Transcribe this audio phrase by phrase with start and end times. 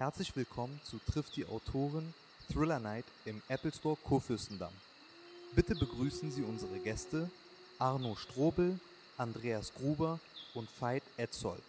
[0.00, 2.14] Herzlich willkommen zu Trifft die Autoren
[2.50, 4.72] Thriller Night im Apple Store Kurfürstendamm.
[5.54, 7.28] Bitte begrüßen Sie unsere Gäste
[7.78, 8.80] Arno Strobel,
[9.18, 10.18] Andreas Gruber
[10.54, 11.60] und Veit Etzold.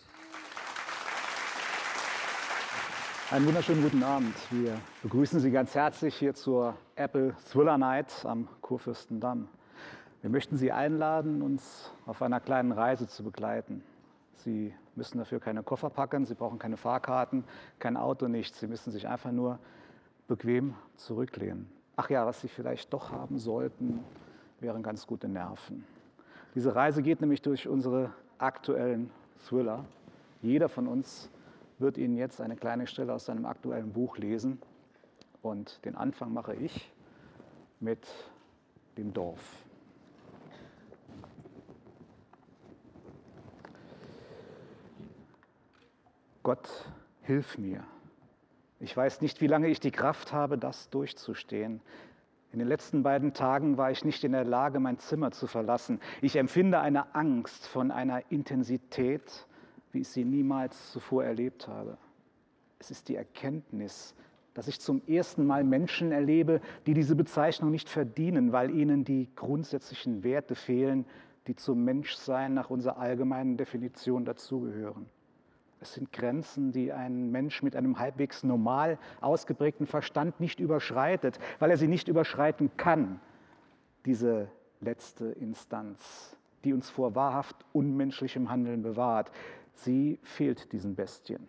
[3.31, 4.38] Einen wunderschönen guten Abend.
[4.50, 9.50] Wir begrüßen Sie ganz herzlich hier zur Apple Thriller Night am Kurfürstendamm.
[10.21, 13.84] Wir möchten Sie einladen, uns auf einer kleinen Reise zu begleiten.
[14.36, 17.43] Sie müssen dafür keine Koffer packen, Sie brauchen keine Fahrkarten,
[17.79, 18.59] kein Auto, nichts.
[18.59, 19.57] Sie müssen sich einfach nur
[20.28, 21.68] bequem zurücklehnen.
[21.96, 24.04] Ach ja, was Sie vielleicht doch haben sollten,
[24.59, 25.86] wären ganz gute Nerven.
[26.54, 29.09] Diese Reise geht nämlich durch unsere aktuellen
[29.47, 29.86] Thriller.
[30.43, 31.31] Jeder von uns
[31.79, 34.61] wird Ihnen jetzt eine kleine Stelle aus seinem aktuellen Buch lesen.
[35.42, 36.94] Und den Anfang mache ich
[37.80, 38.06] mit
[39.00, 39.66] dem Dorf.
[46.44, 46.69] Gott,
[47.22, 47.83] hilf mir.
[48.80, 51.81] Ich weiß nicht, wie lange ich die Kraft habe, das durchzustehen.
[52.52, 56.00] In den letzten beiden Tagen war ich nicht in der Lage, mein Zimmer zu verlassen.
[56.22, 59.45] Ich empfinde eine Angst von einer Intensität,
[59.92, 61.98] wie ich sie niemals zuvor erlebt habe.
[62.80, 64.16] Es ist die Erkenntnis,
[64.55, 69.30] dass ich zum ersten Mal Menschen erlebe, die diese Bezeichnung nicht verdienen, weil ihnen die
[69.36, 71.05] grundsätzlichen Werte fehlen,
[71.45, 75.05] die zum Menschsein nach unserer allgemeinen Definition dazugehören.
[75.82, 81.72] Es sind Grenzen, die ein Mensch mit einem halbwegs normal ausgeprägten Verstand nicht überschreitet, weil
[81.72, 83.20] er sie nicht überschreiten kann.
[84.06, 84.48] Diese
[84.80, 89.32] letzte Instanz, die uns vor wahrhaft unmenschlichem Handeln bewahrt,
[89.73, 91.48] sie fehlt diesen Bestien.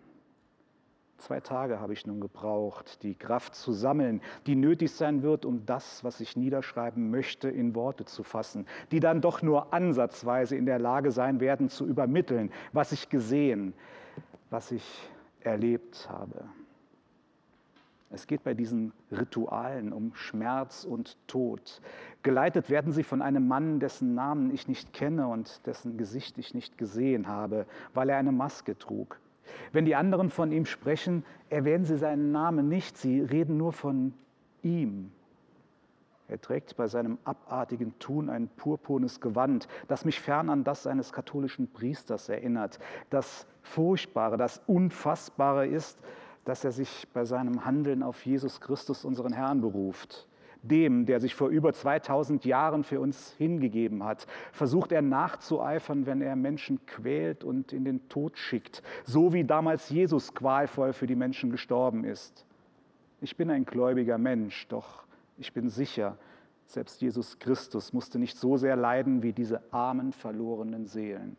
[1.19, 5.67] Zwei Tage habe ich nun gebraucht, die Kraft zu sammeln, die nötig sein wird, um
[5.67, 10.67] das, was ich niederschreiben möchte, in Worte zu fassen, die dann doch nur ansatzweise in
[10.67, 13.75] der Lage sein werden, zu übermitteln, was ich gesehen,
[14.51, 15.11] was ich
[15.41, 16.45] erlebt habe.
[18.11, 21.81] Es geht bei diesen Ritualen um Schmerz und Tod.
[22.23, 26.53] Geleitet werden sie von einem Mann, dessen Namen ich nicht kenne und dessen Gesicht ich
[26.53, 29.19] nicht gesehen habe, weil er eine Maske trug.
[29.73, 34.13] Wenn die anderen von ihm sprechen, erwähnen sie seinen Namen nicht, sie reden nur von
[34.63, 35.11] ihm,
[36.33, 41.13] er trägt bei seinem abartigen Tun ein purpurnes Gewand, das mich fern an das eines
[41.13, 42.79] katholischen Priesters erinnert.
[43.11, 46.01] Das Furchtbare, das Unfassbare ist,
[46.47, 50.27] dass er sich bei seinem Handeln auf Jesus Christus, unseren Herrn, beruft.
[50.63, 56.23] Dem, der sich vor über 2000 Jahren für uns hingegeben hat, versucht er nachzueifern, wenn
[56.23, 61.17] er Menschen quält und in den Tod schickt, so wie damals Jesus qualvoll für die
[61.17, 62.47] Menschen gestorben ist.
[63.21, 65.02] Ich bin ein gläubiger Mensch, doch
[65.39, 66.17] ich bin sicher,
[66.67, 71.37] selbst Jesus Christus musste nicht so sehr leiden wie diese armen, verlorenen Seelen.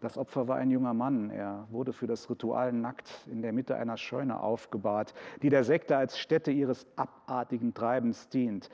[0.00, 1.30] Das Opfer war ein junger Mann.
[1.30, 5.96] Er wurde für das Ritual nackt in der Mitte einer Scheune aufgebahrt, die der Sekte
[5.96, 8.68] als Stätte ihres abartigen Treibens dient.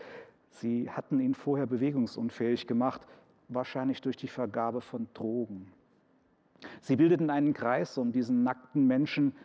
[0.50, 3.02] Sie hatten ihn vorher bewegungsunfähig gemacht,
[3.48, 5.70] wahrscheinlich durch die Vergabe von Drogen.
[6.80, 9.36] Sie bildeten einen Kreis um diesen nackten Menschen,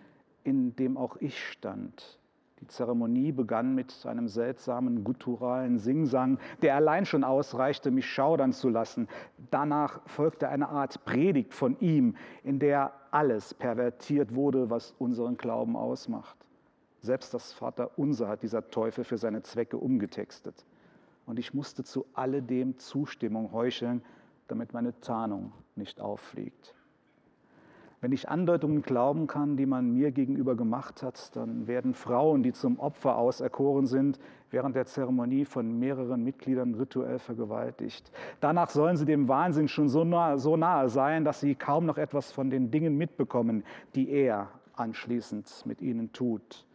[0.46, 2.18] in dem auch ich stand.
[2.64, 8.70] Die Zeremonie begann mit einem seltsamen gutturalen Singsang, der allein schon ausreichte, mich schaudern zu
[8.70, 9.10] lassen.
[9.52, 15.76] Danach folgte eine Art Predigt von ihm, in der alles pervertiert wurde, was unseren Glauben
[15.76, 16.38] ausmacht.
[17.02, 20.66] Selbst das Vaterunser hat dieser Teufel für seine Zwecke umgetextet.
[21.26, 24.02] Und ich musste zu alledem Zustimmung heucheln,
[24.48, 26.74] damit meine Tarnung nicht auffliegt.
[28.04, 32.52] Wenn ich Andeutungen glauben kann, die man mir gegenüber gemacht hat, dann werden Frauen, die
[32.52, 34.20] zum Opfer auserkoren sind,
[34.52, 38.12] während der Zeremonie von mehreren Mitgliedern rituell vergewaltigt.
[38.42, 41.98] Danach sollen sie dem Wahnsinn schon so nahe, so nahe sein, dass sie kaum noch
[41.98, 43.64] etwas von den Dingen mitbekommen,
[43.96, 46.66] die er anschließend mit ihnen tut.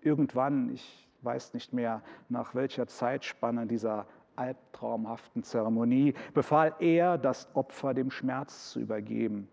[0.00, 2.00] Irgendwann, ich weiß nicht mehr,
[2.30, 9.50] nach welcher Zeitspanne dieser albtraumhaften Zeremonie, befahl er, das Opfer dem Schmerz zu übergeben.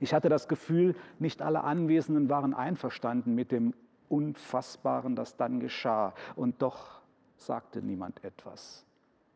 [0.00, 3.74] Ich hatte das Gefühl, nicht alle Anwesenden waren einverstanden mit dem
[4.08, 6.14] Unfassbaren, das dann geschah.
[6.36, 7.00] Und doch
[7.36, 8.84] sagte niemand etwas.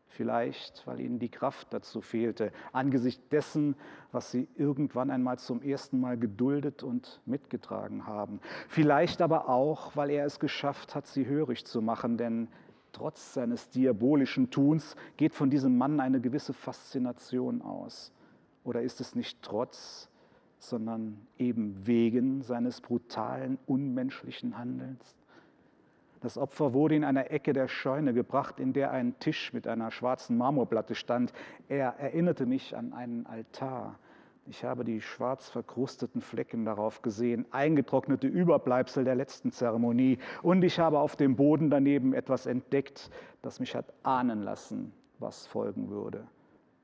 [0.07, 3.75] Vielleicht, weil ihnen die Kraft dazu fehlte, angesichts dessen,
[4.11, 8.41] was sie irgendwann einmal zum ersten Mal geduldet und mitgetragen haben.
[8.67, 12.47] Vielleicht aber auch, weil er es geschafft hat, sie hörig zu machen, denn
[12.91, 18.11] trotz seines diabolischen Tuns geht von diesem Mann eine gewisse Faszination aus.
[18.63, 20.09] Oder ist es nicht trotz,
[20.59, 25.15] sondern eben wegen seines brutalen, unmenschlichen Handelns.
[26.21, 29.89] Das Opfer wurde in einer Ecke der Scheune gebracht, in der ein Tisch mit einer
[29.89, 31.31] schwarzen Marmorplatte stand.
[31.69, 33.97] Er erinnerte mich an einen Altar,
[34.49, 40.17] Ich habe die schwarz verkrusteten Flecken darauf gesehen, eingetrocknete Überbleibsel der letzten Zeremonie.
[40.41, 43.11] Und ich habe auf dem Boden daneben etwas entdeckt,
[43.43, 46.27] das mich hat ahnen lassen, was folgen würde.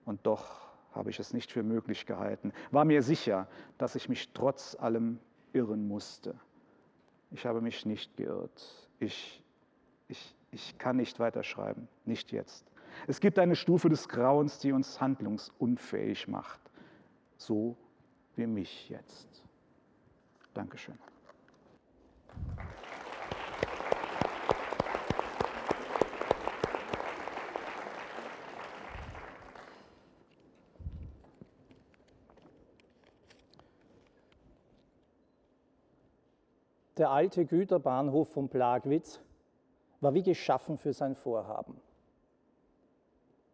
[0.06, 3.48] Und doch habe ich es nicht für möglich gehalten, war mir sicher,
[3.78, 5.20] dass ich mich trotz allem
[5.54, 6.36] irren musste.
[7.32, 8.90] Ich habe mich nicht geirrt.
[9.00, 9.44] Ich,
[10.08, 12.66] ich, ich kann nicht weiterschreiben, nicht jetzt.
[13.08, 16.62] Es gibt eine Stufe des Grauens, die uns handlungsunfähig macht
[17.38, 17.76] so
[18.36, 19.28] wie mich jetzt.
[20.54, 20.98] Dankeschön.
[36.98, 39.20] Der alte Güterbahnhof von Plagwitz
[40.00, 41.80] war wie geschaffen für sein Vorhaben.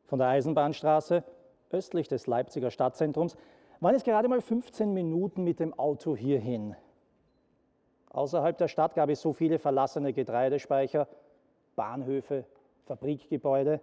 [0.06, 1.24] Von der Eisenbahnstraße
[1.72, 3.38] östlich des Leipziger Stadtzentrums
[3.80, 6.76] waren es gerade mal 15 Minuten mit dem Auto hierhin.
[8.10, 11.08] Außerhalb der Stadt gab es so viele verlassene Getreidespeicher,
[11.76, 12.46] Bahnhöfe,
[12.86, 13.80] Fabrikgebäude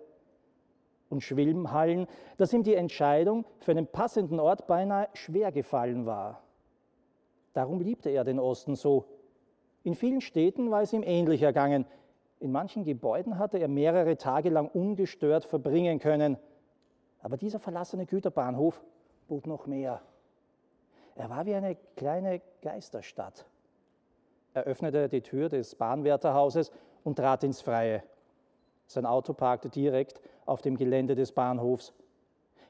[1.09, 2.07] und Schwilmhallen,
[2.37, 6.43] dass ihm die Entscheidung für einen passenden Ort beinahe schwer gefallen war.
[7.55, 9.07] Darum liebte er den Osten so.
[9.89, 11.87] In vielen Städten war es ihm ähnlich ergangen.
[12.41, 16.37] In manchen Gebäuden hatte er mehrere Tage lang ungestört verbringen können.
[17.23, 18.83] Aber dieser verlassene Güterbahnhof
[19.29, 20.03] bot noch mehr.
[21.15, 23.47] Er war wie eine kleine Geisterstadt.
[24.53, 26.71] Er öffnete die Tür des Bahnwärterhauses
[27.03, 28.03] und trat ins Freie.
[28.89, 31.95] Sein Auto parkte direkt auf dem Gelände des Bahnhofs.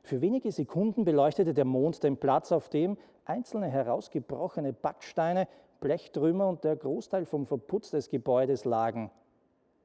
[0.05, 5.49] Für wenige Sekunden beleuchtete der Mond den Platz, auf dem einzelne herausgebrochene Backsteine,
[5.81, 9.11] Blechtrümmer und der Großteil vom Verputz des Gebäudes lagen.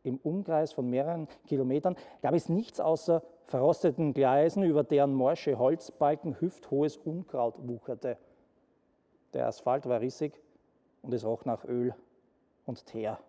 [0.04, 6.40] Im Umkreis von mehreren Kilometern gab es nichts außer verrosteten Gleisen, über deren morsche Holzbalken
[6.42, 8.18] hüfthohes Unkraut wucherte.
[9.34, 10.42] Der Asphalt war rissig
[11.02, 11.96] und es roch nach Öl
[12.66, 13.20] und Teer.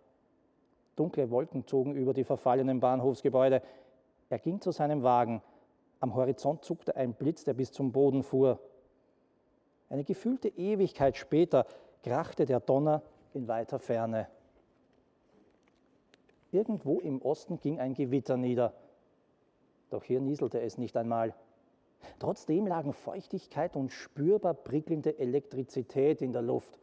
[0.97, 3.63] Dunkle Wolken zogen über die verfallenen Bahnhofsgebäude.
[4.31, 5.43] Er ging zu seinem Wagen.
[6.01, 8.59] Am Horizont zuckte ein Blitz, der bis zum Boden fuhr.
[9.89, 11.67] Eine gefühlte Ewigkeit später
[12.05, 13.03] krachte der Donner
[13.33, 14.29] in weiter Ferne.
[16.53, 18.75] Irgendwo im Osten ging ein Gewitter nieder.
[19.91, 21.35] Doch hier nieselte es nicht einmal.
[22.19, 26.79] Trotzdem lagen Feuchtigkeit und spürbar prickelnde Elektrizität in der Luft.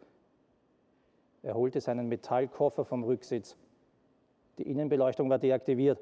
[1.43, 3.55] Er holte seinen Metallkoffer vom Rücksitz.
[4.57, 5.99] Die Innenbeleuchtung war deaktiviert.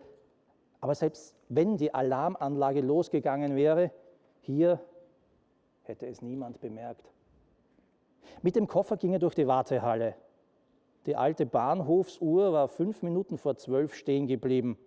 [0.80, 3.92] Aber selbst wenn die Alarmanlage losgegangen wäre,
[4.40, 4.80] hier
[5.84, 7.12] hätte es niemand bemerkt.
[8.42, 10.16] Mit dem Koffer ging er durch die Wartehalle.
[11.06, 14.78] Die alte Bahnhofsuhr war fünf Minuten vor zwölf stehen geblieben.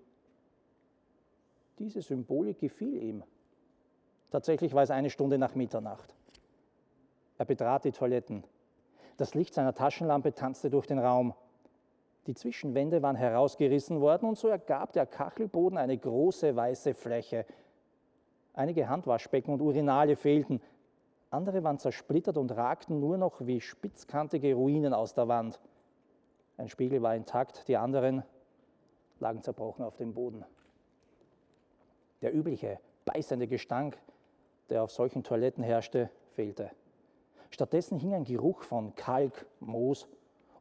[1.78, 3.24] Diese Symbolik gefiel ihm.
[4.30, 6.14] Tatsächlich war es eine Stunde nach Mitternacht.
[7.38, 8.44] Er betrat die Toiletten.
[9.16, 11.34] Das Licht seiner Taschenlampe tanzte durch den Raum.
[12.26, 17.44] Die Zwischenwände waren herausgerissen worden und so ergab der Kachelboden eine große weiße Fläche.
[18.54, 20.60] Einige Handwaschbecken und Urinale fehlten.
[21.32, 25.60] Andere waren zersplittert und ragten nur noch wie spitzkantige Ruinen aus der Wand.
[26.58, 28.22] Ein Spiegel war intakt, die anderen
[29.18, 30.44] lagen zerbrochen auf dem Boden.
[32.20, 33.98] Der übliche beißende Gestank,
[34.68, 36.70] der auf solchen Toiletten herrschte, fehlte.
[37.48, 40.08] Stattdessen hing ein Geruch von Kalk, Moos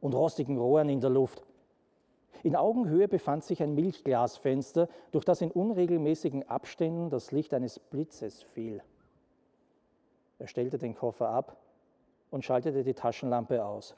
[0.00, 1.44] und rostigen Rohren in der Luft.
[2.42, 8.42] In Augenhöhe befand sich ein Milchglasfenster, durch das in unregelmäßigen Abständen das Licht eines Blitzes
[8.42, 8.82] fiel.
[10.42, 11.56] Er stellte den Koffer ab
[12.32, 13.94] und schaltete die Taschenlampe aus.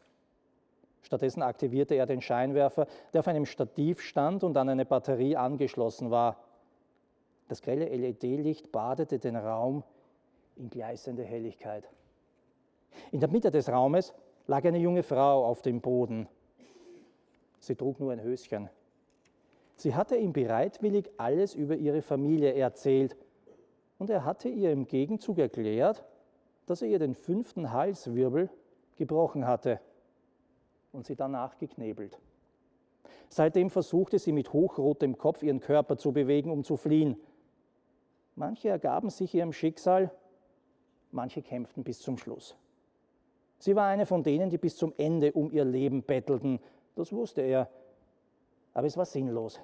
[1.00, 6.10] Stattdessen aktivierte er den Scheinwerfer, der auf einem Stativ stand und an eine Batterie angeschlossen
[6.10, 6.36] war.
[7.48, 9.84] Das grelle LED-Licht badete den Raum
[10.56, 11.88] in gleißende Helligkeit.
[13.10, 14.12] In der Mitte des Raumes
[14.46, 16.28] lag eine junge Frau auf dem Boden.
[17.58, 18.68] Sie trug nur ein Höschen.
[19.76, 23.16] Sie hatte ihm bereitwillig alles über ihre Familie erzählt
[23.96, 26.04] und er hatte ihr im Gegenzug erklärt,
[26.66, 28.50] dass er ihr den fünften Halswirbel
[28.96, 29.80] gebrochen hatte
[30.92, 32.18] und sie danach geknebelt.
[33.28, 37.16] Seitdem versuchte sie mit hochrotem Kopf ihren Körper zu bewegen, um zu fliehen.
[38.36, 40.10] Manche ergaben sich ihrem Schicksal,
[41.10, 42.56] manche kämpften bis zum Schluss.
[43.58, 46.60] Sie war eine von denen, die bis zum Ende um ihr Leben bettelten.
[46.96, 47.70] Das wusste er.
[48.72, 49.60] Aber es war sinnlos.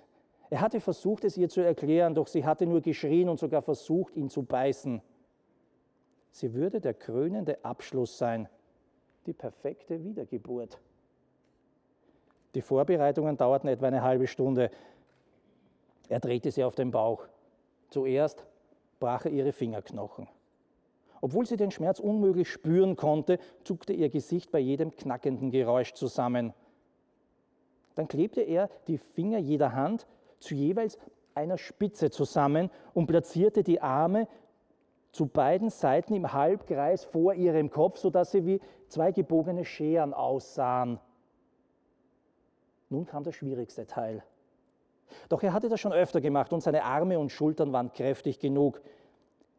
[0.48, 4.16] Er hatte versucht, es ihr zu erklären, doch sie hatte nur geschrien und sogar versucht,
[4.16, 5.02] ihn zu beißen.
[6.30, 8.48] Sie würde der krönende Abschluss sein,
[9.26, 10.78] die perfekte Wiedergeburt.
[12.54, 14.70] Die Vorbereitungen dauerten etwa eine halbe Stunde.
[16.08, 17.26] Er drehte sie auf den Bauch.
[17.90, 18.44] Zuerst
[18.98, 20.28] brach er ihre Fingerknochen.
[21.20, 26.54] Obwohl sie den Schmerz unmöglich spüren konnte, zuckte ihr Gesicht bei jedem knackenden Geräusch zusammen.
[27.94, 30.06] Dann klebte er die Finger jeder Hand
[30.38, 30.98] zu jeweils
[31.34, 34.26] einer Spitze zusammen und platzierte die Arme
[35.12, 40.98] zu beiden Seiten im Halbkreis vor ihrem Kopf, sodass sie wie zwei gebogene Scheren aussahen.
[42.88, 44.22] Nun kam der schwierigste Teil.
[45.28, 48.80] Doch er hatte das schon öfter gemacht und seine Arme und Schultern waren kräftig genug.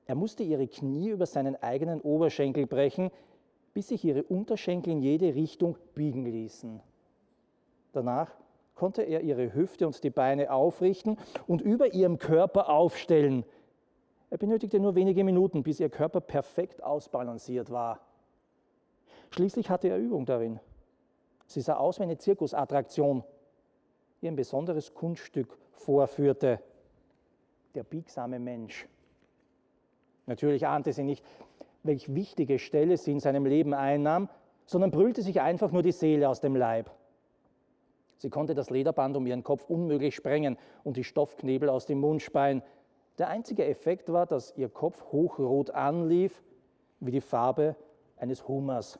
[0.05, 3.11] Er musste ihre Knie über seinen eigenen Oberschenkel brechen,
[3.73, 6.81] bis sich ihre Unterschenkel in jede Richtung biegen ließen.
[7.93, 8.33] Danach
[8.75, 11.17] konnte er ihre Hüfte und die Beine aufrichten
[11.47, 13.45] und über ihrem Körper aufstellen.
[14.31, 17.99] Er benötigte nur wenige Minuten, bis ihr Körper perfekt ausbalanciert war.
[19.29, 20.59] Schließlich hatte er Übung darin.
[21.47, 23.25] Sie sah aus wie eine Zirkusattraktion,
[24.21, 26.61] die ein besonderes Kunststück vorführte.
[27.75, 28.87] Der biegsame Mensch.
[30.27, 31.25] Natürlich ahnte sie nicht,
[31.83, 34.29] welch wichtige Stelle sie in seinem Leben einnahm,
[34.65, 36.89] sondern brüllte sich einfach nur die Seele aus dem Leib.
[38.17, 42.21] Sie konnte das Lederband um ihren Kopf unmöglich sprengen und die Stoffknebel aus dem Mund
[42.21, 42.61] speien.
[43.17, 46.43] Der einzige Effekt war, dass ihr Kopf hochrot anlief,
[46.99, 47.75] wie die Farbe
[48.17, 48.99] eines Hummers.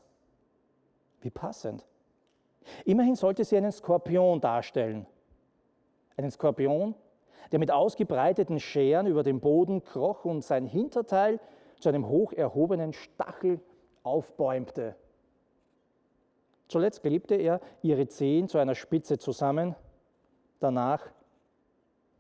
[1.22, 1.86] Wie passend.
[2.86, 5.06] Immerhin sollte sie einen Skorpion darstellen.
[6.18, 6.96] Einen Skorpion,
[7.52, 11.40] der mit ausgebreiteten Scheren über den Boden kroch und sein Hinterteil
[11.80, 13.60] zu einem hoch erhobenen Stachel
[14.04, 14.96] aufbäumte.
[16.68, 19.76] Zuletzt klebte er ihre Zehen zu einer Spitze zusammen.
[20.60, 21.12] Danach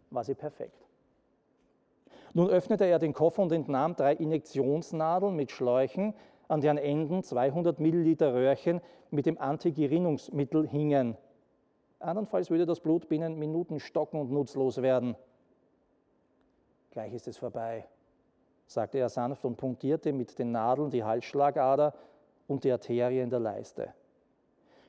[0.09, 0.80] war sie perfekt.
[2.33, 6.13] Nun öffnete er den Koffer und entnahm drei Injektionsnadeln mit Schläuchen,
[6.47, 11.17] an deren Enden 200 Milliliter Röhrchen mit dem Antigerinnungsmittel hingen.
[11.99, 15.15] Andernfalls würde das Blut binnen Minuten stocken und nutzlos werden.
[16.91, 17.85] Gleich ist es vorbei,
[18.65, 21.93] sagte er sanft und punktierte mit den Nadeln die Halsschlagader
[22.47, 23.93] und die Arterie in der Leiste.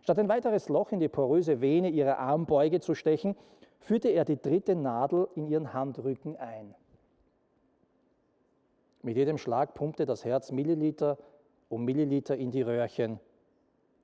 [0.00, 3.36] Statt ein weiteres Loch in die poröse Vene ihrer Armbeuge zu stechen,
[3.78, 6.74] führte er die dritte Nadel in ihren Handrücken ein.
[9.02, 11.18] Mit jedem Schlag pumpte das Herz Milliliter
[11.68, 13.18] um Milliliter in die Röhrchen.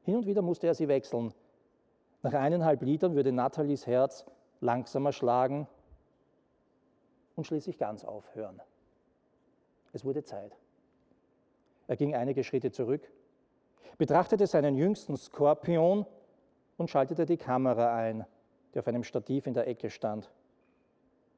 [0.02, 1.34] Hin und wieder musste er sie wechseln.
[2.22, 4.24] Nach eineinhalb Litern würde Nathalies Herz
[4.60, 5.68] langsamer schlagen
[7.36, 8.60] und schließlich ganz aufhören.
[9.92, 10.56] Es wurde Zeit.
[11.86, 13.08] Er ging einige Schritte zurück
[13.98, 16.06] betrachtete seinen jüngsten Skorpion
[16.76, 18.24] und schaltete die Kamera ein,
[18.72, 20.30] die auf einem Stativ in der Ecke stand.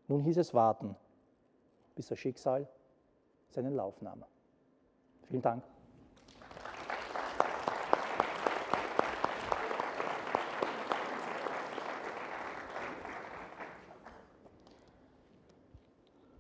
[0.07, 0.95] Nun hieß es warten,
[1.97, 2.69] bis das Schicksal
[3.51, 4.25] seinen Lauf nahm.
[5.29, 5.63] Vielen Dank.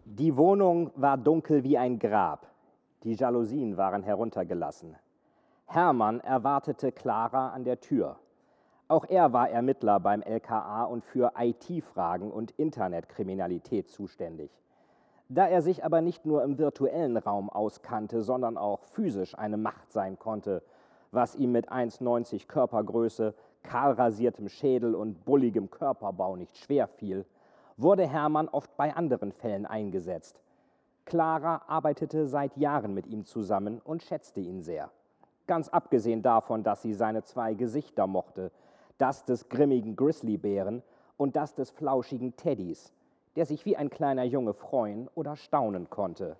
[0.04, 2.46] Die Wohnung war dunkel wie ein Grab.
[3.04, 4.96] Die Jalousien waren heruntergelassen.
[5.64, 8.18] Hermann erwartete Clara an der Tür.
[8.88, 14.50] Auch er war Ermittler beim LKA und für IT-Fragen und Internetkriminalität zuständig.
[15.30, 19.90] Da er sich aber nicht nur im virtuellen Raum auskannte, sondern auch physisch eine Macht
[19.90, 20.62] sein konnte,
[21.10, 23.32] was ihm mit 1,90 Körpergröße,
[23.62, 27.24] kahlrasiertem Schädel und bulligem Körperbau nicht schwer fiel,
[27.78, 30.38] wurde Hermann oft bei anderen Fällen eingesetzt.
[31.06, 34.90] Clara arbeitete seit Jahren mit ihm zusammen und schätzte ihn sehr
[35.50, 38.52] ganz abgesehen davon, dass sie seine zwei Gesichter mochte,
[38.98, 40.80] das des grimmigen Grizzlybären
[41.16, 42.92] und das des flauschigen Teddys,
[43.36, 46.36] der sich wie ein kleiner Junge freuen oder staunen konnte.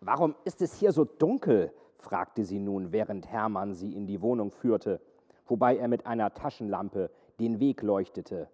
[0.00, 1.72] Warum ist es hier so dunkel?
[1.98, 5.00] fragte sie nun, während Hermann sie in die Wohnung führte,
[5.46, 8.48] wobei er mit einer Taschenlampe den Weg leuchtete.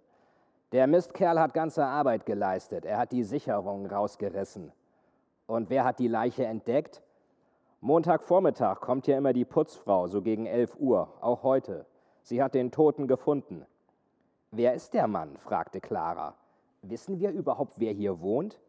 [0.73, 4.73] Der Mistkerl hat ganze Arbeit geleistet, er hat die Sicherung rausgerissen.
[5.47, 7.03] Und wer hat die Leiche entdeckt?
[7.81, 11.85] Montagvormittag kommt hier immer die Putzfrau, so gegen 11 Uhr, auch heute.
[12.23, 13.67] Sie hat den Toten gefunden.
[14.51, 15.37] Wer ist der Mann?
[15.37, 16.35] fragte Clara.
[16.89, 18.61] Wissen wir überhaupt, wer hier wohnt?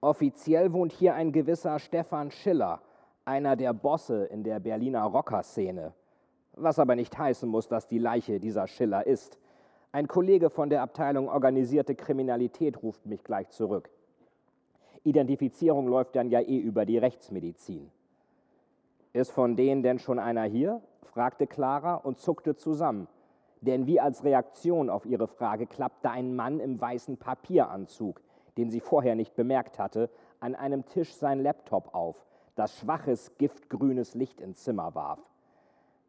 [0.00, 2.80] Offiziell wohnt hier ein gewisser Stefan Schiller,
[3.24, 5.92] einer der Bosse in der Berliner Rockerszene.
[6.54, 9.38] Was aber nicht heißen muss, dass die Leiche dieser Schiller ist.
[9.92, 13.88] Ein Kollege von der Abteilung Organisierte Kriminalität ruft mich gleich zurück.
[15.04, 17.88] Identifizierung läuft dann ja eh über die Rechtsmedizin.
[19.12, 20.82] Ist von denen denn schon einer hier?
[21.02, 23.06] fragte Clara und zuckte zusammen.
[23.60, 28.20] Denn wie als Reaktion auf ihre Frage klappte ein Mann im weißen Papieranzug,
[28.56, 30.10] den sie vorher nicht bemerkt hatte,
[30.40, 32.24] an einem Tisch sein Laptop auf,
[32.54, 35.20] das schwaches, giftgrünes Licht ins Zimmer warf.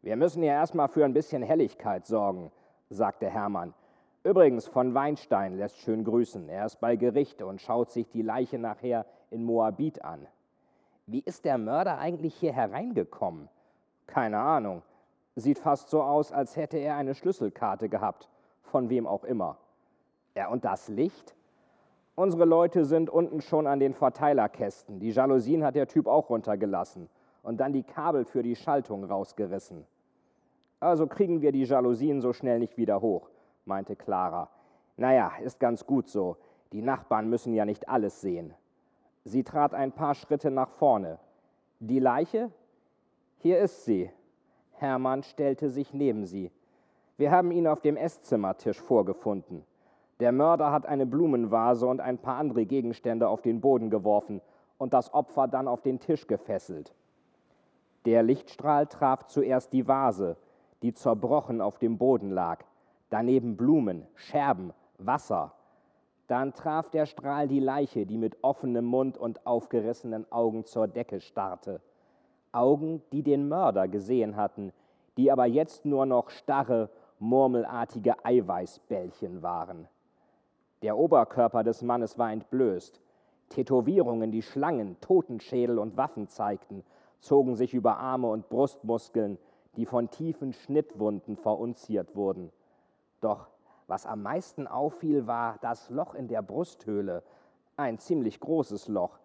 [0.02, 2.50] Wir müssen ja erstmal für ein bisschen Helligkeit sorgen,
[2.88, 3.74] sagte Hermann.
[4.22, 6.48] Übrigens, von Weinstein lässt schön grüßen.
[6.48, 10.26] Er ist bei Gericht und schaut sich die Leiche nachher in Moabit an.
[11.06, 13.48] Wie ist der Mörder eigentlich hier hereingekommen?
[14.06, 14.82] Keine Ahnung.
[15.40, 18.28] Sieht fast so aus, als hätte er eine Schlüsselkarte gehabt,
[18.60, 19.56] von wem auch immer.
[20.34, 21.34] Ja, und das Licht?
[22.14, 25.00] Unsere Leute sind unten schon an den Verteilerkästen.
[25.00, 27.08] Die Jalousien hat der Typ auch runtergelassen
[27.42, 29.86] und dann die Kabel für die Schaltung rausgerissen.
[30.78, 33.30] Also kriegen wir die Jalousien so schnell nicht wieder hoch,
[33.64, 34.50] meinte Clara.
[34.98, 36.36] Naja, ist ganz gut so.
[36.72, 38.52] Die Nachbarn müssen ja nicht alles sehen.
[39.24, 41.18] Sie trat ein paar Schritte nach vorne.
[41.78, 42.50] Die Leiche?
[43.38, 44.10] Hier ist sie.
[44.80, 46.50] Hermann stellte sich neben sie.
[47.16, 49.64] Wir haben ihn auf dem Esszimmertisch vorgefunden.
[50.20, 54.40] Der Mörder hat eine Blumenvase und ein paar andere Gegenstände auf den Boden geworfen
[54.78, 56.94] und das Opfer dann auf den Tisch gefesselt.
[58.06, 60.36] Der Lichtstrahl traf zuerst die Vase,
[60.82, 62.64] die zerbrochen auf dem Boden lag,
[63.10, 65.52] daneben Blumen, Scherben, Wasser.
[66.26, 71.20] Dann traf der Strahl die Leiche, die mit offenem Mund und aufgerissenen Augen zur Decke
[71.20, 71.82] starrte.
[72.52, 74.72] Augen, die den Mörder gesehen hatten,
[75.16, 79.88] die aber jetzt nur noch starre, murmelartige Eiweißbällchen waren.
[80.82, 83.00] Der Oberkörper des Mannes war entblößt.
[83.50, 86.84] Tätowierungen, die Schlangen, Totenschädel und Waffen zeigten,
[87.20, 89.38] zogen sich über Arme und Brustmuskeln,
[89.76, 92.50] die von tiefen Schnittwunden verunziert wurden.
[93.20, 93.48] Doch
[93.86, 97.22] was am meisten auffiel, war das Loch in der Brusthöhle,
[97.76, 99.18] ein ziemlich großes Loch.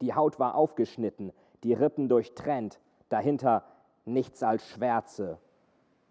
[0.00, 1.32] Die Haut war aufgeschnitten,
[1.64, 3.64] die Rippen durchtrennt, dahinter
[4.04, 5.38] nichts als Schwärze.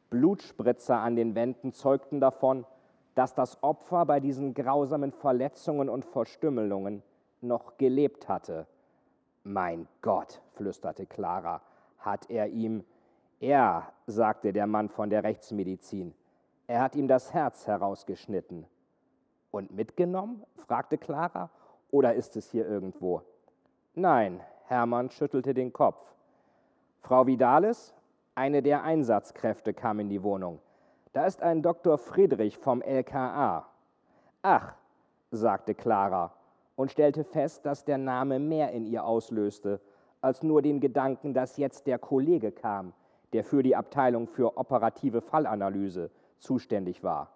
[0.10, 2.66] Blutspritzer an den Wänden zeugten davon,
[3.16, 7.04] dass das Opfer bei diesen grausamen Verletzungen und Verstümmelungen
[7.42, 8.68] noch gelebt hatte.
[9.44, 11.62] Mein Gott, flüsterte Clara,
[12.00, 12.84] hat er ihm.
[13.40, 16.14] Er, sagte der Mann von der Rechtsmedizin,
[16.68, 18.66] er hat ihm das Herz herausgeschnitten.
[19.52, 20.44] Und mitgenommen?
[20.56, 21.50] fragte Clara.
[21.90, 23.22] Oder ist es hier irgendwo?
[23.96, 26.14] Nein, Hermann schüttelte den Kopf.
[27.00, 27.94] Frau Vidalis,
[28.36, 30.60] eine der Einsatzkräfte, kam in die Wohnung.
[31.14, 31.98] Da ist ein Dr.
[31.98, 33.66] Friedrich vom LKA.
[34.42, 34.74] Ach,
[35.32, 36.34] sagte Clara
[36.76, 39.80] und stellte fest, dass der Name mehr in ihr auslöste,
[40.22, 42.94] als nur den Gedanken, dass jetzt der Kollege kam,
[43.34, 47.32] der für die Abteilung für operative Fallanalyse zuständig war.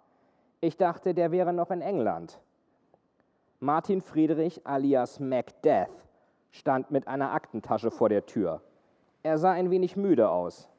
[0.60, 2.39] Ich dachte, der wäre noch in England.
[3.60, 5.89] Martin Friedrich alias Macdeath
[6.51, 8.61] stand mit einer Aktentasche vor der Tür.
[9.23, 10.69] Er sah ein wenig müde aus.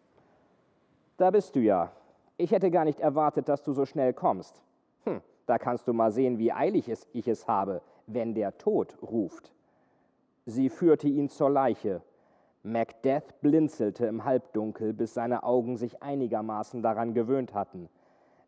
[1.17, 1.93] Da bist du ja.
[2.37, 4.63] Ich hätte gar nicht erwartet, dass du so schnell kommst.
[5.05, 8.97] Hm, da kannst du mal sehen, wie eilig es ich es habe, wenn der Tod
[9.03, 9.53] ruft.
[10.45, 12.03] Sie führte ihn zur Leiche.
[12.65, 17.89] Macdeath blinzelte im Halbdunkel, bis seine Augen sich einigermaßen daran gewöhnt hatten.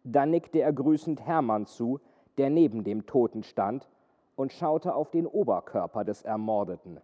[0.05, 2.01] Dann nickte er grüßend Hermann zu,
[2.37, 3.89] der neben dem Toten stand,
[4.37, 7.01] und schaute auf den Oberkörper des Ermordeten.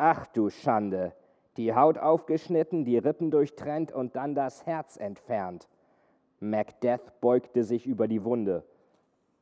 [0.00, 1.12] Ach du Schande,
[1.56, 5.68] die Haut aufgeschnitten, die Rippen durchtrennt und dann das Herz entfernt.
[6.38, 8.62] Macdeath beugte sich über die Wunde.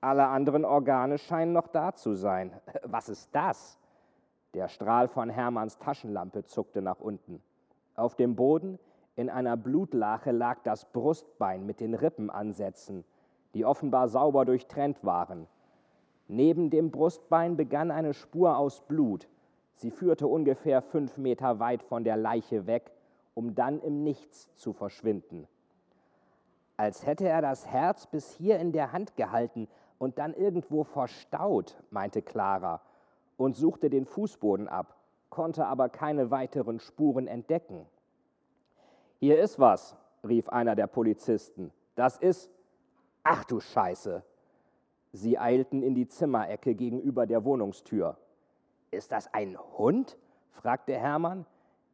[0.01, 2.59] Alle anderen Organe scheinen noch da zu sein.
[2.85, 3.79] Was ist das?
[4.55, 7.43] Der Strahl von Hermanns Taschenlampe zuckte nach unten.
[7.95, 8.79] Auf dem Boden
[9.15, 13.05] in einer Blutlache lag das Brustbein mit den Rippenansätzen,
[13.53, 15.49] die offenbar sauber durchtrennt waren.
[16.29, 19.29] Neben dem Brustbein begann eine Spur aus Blut.
[19.77, 22.93] Sie führte ungefähr fünf Meter weit von der Leiche weg,
[23.35, 25.47] um dann im Nichts zu verschwinden.
[26.79, 31.83] Als hätte er das Herz bis hier in der Hand gehalten und dann irgendwo verstaut,
[31.91, 32.81] meinte Clara
[33.37, 34.97] und suchte den Fußboden ab,
[35.29, 37.87] konnte aber keine weiteren Spuren entdecken.
[39.19, 41.73] Hier ist was, rief einer der Polizisten.
[41.95, 42.51] Das ist.
[43.23, 44.23] Ach du Scheiße!
[45.13, 48.17] Sie eilten in die Zimmerecke gegenüber der Wohnungstür.
[48.91, 50.17] Ist das ein Hund?
[50.51, 51.47] fragte Hermann.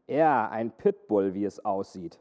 [0.07, 2.21] Ja, ein Pitbull, wie es aussieht.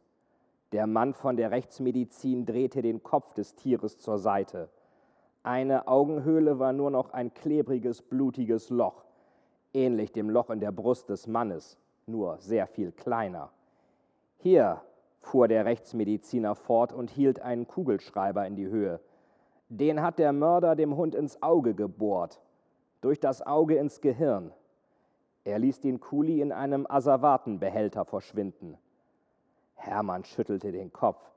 [0.72, 4.70] Der Mann von der Rechtsmedizin drehte den Kopf des Tieres zur Seite.
[5.44, 9.04] Eine Augenhöhle war nur noch ein klebriges, blutiges Loch,
[9.74, 13.52] ähnlich dem Loch in der Brust des Mannes, nur sehr viel kleiner.
[14.38, 14.82] Hier,
[15.20, 19.00] fuhr der Rechtsmediziner fort und hielt einen Kugelschreiber in die Höhe.
[19.70, 22.40] Den hat der Mörder dem Hund ins Auge gebohrt,
[23.02, 24.54] durch das Auge ins Gehirn.
[25.44, 28.78] Er ließ den Kuli in einem Asservatenbehälter verschwinden.
[29.76, 31.32] Hermann schüttelte den Kopf.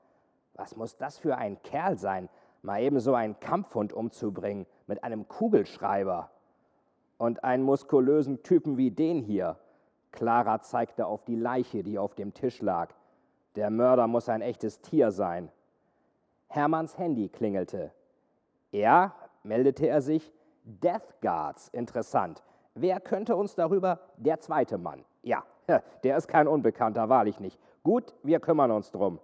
[0.53, 2.29] Was muss das für ein Kerl sein,
[2.61, 6.29] mal eben so einen Kampfhund umzubringen mit einem Kugelschreiber?
[7.17, 9.57] Und einen muskulösen Typen wie den hier.
[10.11, 12.93] Clara zeigte auf die Leiche, die auf dem Tisch lag.
[13.55, 15.49] Der Mörder muss ein echtes Tier sein.
[16.47, 17.91] Hermanns Handy klingelte.
[18.71, 20.31] Ja, meldete er sich.
[20.63, 22.43] Death Guards, interessant.
[22.75, 23.99] Wer könnte uns darüber?
[24.17, 25.05] Der zweite Mann.
[25.23, 25.43] Ja,
[26.03, 27.57] der ist kein Unbekannter, wahrlich nicht.
[27.83, 29.19] Gut, wir kümmern uns drum.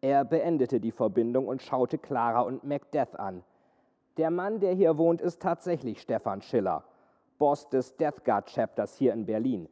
[0.00, 3.42] Er beendete die Verbindung und schaute Clara und Macbeth an.
[4.16, 6.84] Der Mann, der hier wohnt, ist tatsächlich Stefan Schiller,
[7.38, 9.68] Boss des Death Guard Chapters hier in Berlin.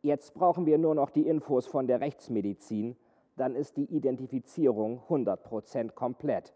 [0.00, 2.96] Jetzt brauchen wir nur noch die Infos von der Rechtsmedizin,
[3.36, 6.52] dann ist die Identifizierung 100% komplett.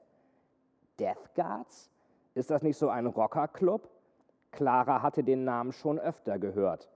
[0.98, 1.90] Death Guards?
[2.34, 3.88] Ist das nicht so ein Rockerclub?
[4.57, 6.88] Clara hatte den Namen schon öfter gehört.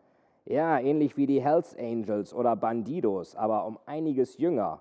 [0.47, 4.81] Ja, ähnlich wie die Hells Angels oder Bandidos, aber um einiges jünger.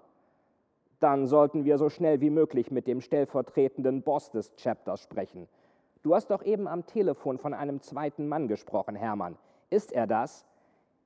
[1.00, 5.48] Dann sollten wir so schnell wie möglich mit dem stellvertretenden Boss des Chapters sprechen.
[6.02, 9.38] Du hast doch eben am Telefon von einem zweiten Mann gesprochen, Hermann.
[9.70, 10.46] Ist er das?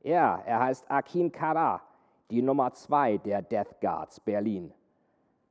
[0.03, 1.81] Ja, er heißt Akin Kara,
[2.29, 4.71] die Nummer zwei der Death Guards Berlin.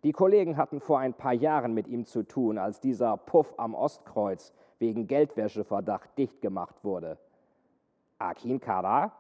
[0.05, 3.75] Die Kollegen hatten vor ein paar Jahren mit ihm zu tun, als dieser Puff am
[3.75, 7.17] Ostkreuz wegen Geldwäscheverdacht dicht gemacht wurde.
[8.19, 9.13] Akin Kara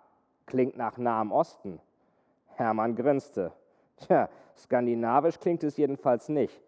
[0.44, 1.80] klingt nach Nahem Osten.
[2.56, 3.52] Hermann grinste.
[3.96, 6.60] Tja, skandinavisch klingt es jedenfalls nicht.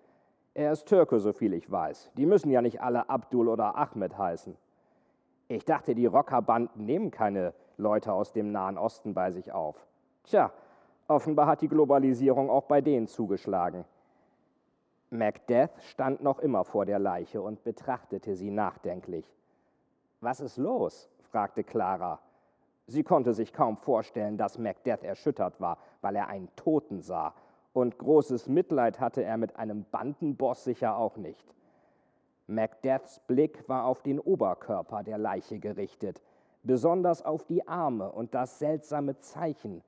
[0.55, 2.13] Er ist Türke, so viel ich weiß.
[2.17, 4.57] Die müssen ja nicht alle Abdul oder Ahmed heißen.
[5.49, 9.85] Ich dachte, die Rockerbanden nehmen keine Leute aus dem Nahen Osten bei sich auf.
[10.23, 10.53] Tja,
[11.09, 13.85] offenbar hat die Globalisierung auch bei denen zugeschlagen.
[15.11, 19.33] Macbeth stand noch immer vor der Leiche und betrachtete sie nachdenklich.
[20.21, 21.09] Was ist los?
[21.31, 22.21] fragte Clara.
[22.87, 27.35] Sie konnte sich kaum vorstellen, dass Macbeth erschüttert war, weil er einen Toten sah,
[27.73, 31.45] und großes Mitleid hatte er mit einem Bandenboss sicher auch nicht.
[32.47, 36.23] Macbeths Blick war auf den Oberkörper der Leiche gerichtet,
[36.63, 39.83] besonders auf die Arme und das seltsame Zeichen,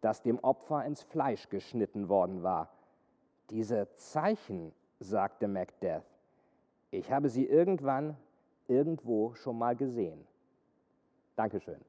[0.00, 2.68] das dem Opfer ins Fleisch geschnitten worden war.
[3.50, 6.04] Diese Zeichen, sagte Macbeth,
[6.90, 8.16] ich habe sie irgendwann,
[8.68, 10.24] irgendwo schon mal gesehen.
[11.36, 11.80] Dankeschön.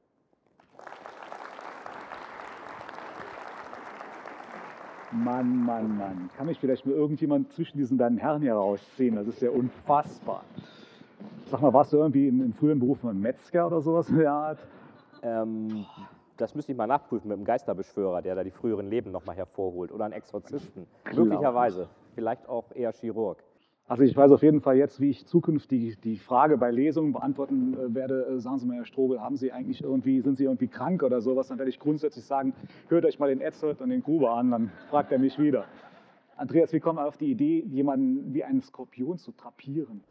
[5.12, 6.30] Mann, Mann, Mann.
[6.36, 9.14] Kann mich vielleicht mal irgendjemand zwischen diesen beiden Herren hier rausziehen?
[9.14, 10.42] Das ist ja unfassbar.
[11.46, 14.32] Sag mal, warst du irgendwie in, in früheren Berufen ein Metzger oder sowas in der
[14.32, 14.58] Art?
[15.22, 15.84] Ähm,
[16.42, 19.92] das müsste ich mal nachprüfen mit einem Geisterbeschwörer, der da die früheren Leben nochmal hervorholt.
[19.92, 20.86] Oder einen Exorzisten.
[21.04, 21.24] Klar.
[21.24, 21.88] Möglicherweise.
[22.14, 23.42] Vielleicht auch eher Chirurg.
[23.86, 27.74] Also ich weiß auf jeden Fall jetzt, wie ich zukünftig die Frage bei Lesungen beantworten
[27.74, 28.26] äh, werde.
[28.26, 31.20] Äh, sagen Sie mal, Herr Strobel, haben Sie eigentlich irgendwie, sind Sie irgendwie krank oder
[31.20, 31.48] sowas?
[31.48, 32.54] Dann werde ich grundsätzlich sagen,
[32.88, 35.64] hört euch mal den Etzert und den Gruber an, dann fragt er mich wieder.
[36.36, 40.02] Andreas, wie kommen wir auf die Idee, jemanden wie einen Skorpion zu trapieren?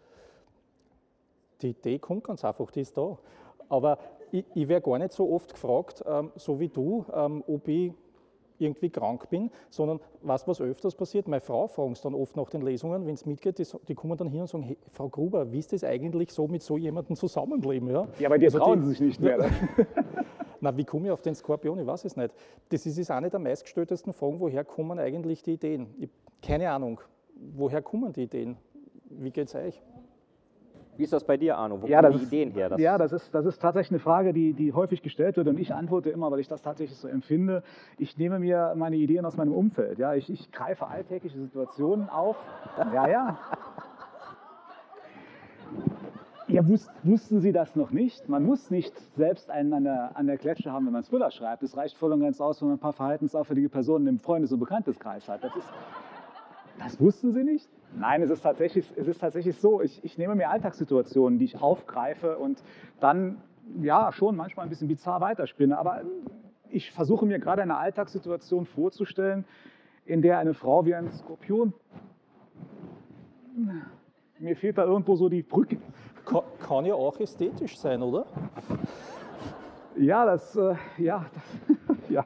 [1.61, 3.17] Die Idee kommt ganz einfach, die ist da.
[3.69, 3.97] Aber
[4.31, 7.93] ich, ich werde gar nicht so oft gefragt, ähm, so wie du, ähm, ob ich
[8.61, 12.49] irgendwie krank bin, sondern was, was öfters passiert, meine Frau fragen es dann oft nach
[12.49, 15.51] den Lesungen, wenn es mitgeht, die, die, kommen dann hier und sagen, hey, Frau Gruber,
[15.51, 17.89] wie ist das eigentlich so, mit so jemandem zusammenleben?
[17.89, 19.49] Ja, ja aber die also trauen die, sich nicht mehr.
[20.61, 21.79] Na, wie komme ich auf den Skorpion?
[21.79, 22.33] Ich weiß es nicht.
[22.69, 25.87] Das ist, ist eine der meistgestelltesten Fragen, woher kommen eigentlich die Ideen?
[25.99, 26.09] Ich,
[26.41, 27.01] keine Ahnung.
[27.55, 28.57] Woher kommen die Ideen?
[29.09, 29.81] Wie geht es euch?
[30.97, 31.81] Wie ist das bei dir, Arno?
[31.81, 32.75] Wo ja, kommen die ist, Ideen her?
[32.77, 35.73] ja, das ist, das ist tatsächlich eine Frage, die, die häufig gestellt wird und ich
[35.73, 37.63] antworte immer, weil ich das tatsächlich so empfinde.
[37.97, 39.99] Ich nehme mir meine Ideen aus meinem Umfeld.
[39.99, 42.35] Ja, ich, ich greife alltägliche Situationen auf.
[42.93, 43.37] Ja, ja.
[46.51, 48.27] Ja, wus wussten Sie das noch nicht?
[48.27, 51.63] Man muss nicht selbst einen an der, an der Kletsche haben, wenn man Thriller schreibt.
[51.63, 54.59] Es reicht voll und ganz aus, wenn man ein paar verhaltensauffällige Personen im Freundes- und
[54.59, 55.45] Bekannteskreis hat.
[55.45, 55.69] Das, ist,
[56.83, 57.69] das wussten Sie nicht?
[57.95, 61.61] Nein, es ist tatsächlich, es ist tatsächlich so, ich, ich nehme mir Alltagssituationen, die ich
[61.61, 62.63] aufgreife und
[62.99, 63.41] dann
[63.81, 65.77] ja schon manchmal ein bisschen bizarr weiterspinne.
[65.77, 66.01] Aber
[66.69, 69.45] ich versuche mir gerade eine Alltagssituation vorzustellen,
[70.05, 71.73] in der eine Frau wie ein Skorpion.
[74.39, 75.77] Mir fehlt da irgendwo so die Brücke.
[76.25, 78.25] Kann, kann ja auch ästhetisch sein, oder?
[79.97, 82.25] Ja, das, äh, ja, das, ja.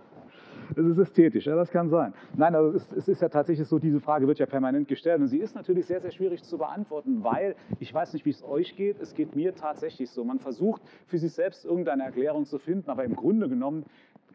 [0.78, 2.14] Es ist ästhetisch, ja, das kann sein.
[2.36, 5.28] Nein, also es, es, ist ja tatsächlich so, diese Frage wird ja permanent gestellt und
[5.28, 8.76] sie ist natürlich sehr, sehr schwierig zu beantworten, weil ich weiß nicht, wie es euch
[8.76, 10.24] geht, es geht mir tatsächlich so.
[10.26, 13.86] Man versucht für sich selbst irgendeine Erklärung zu finden, aber im Grunde genommen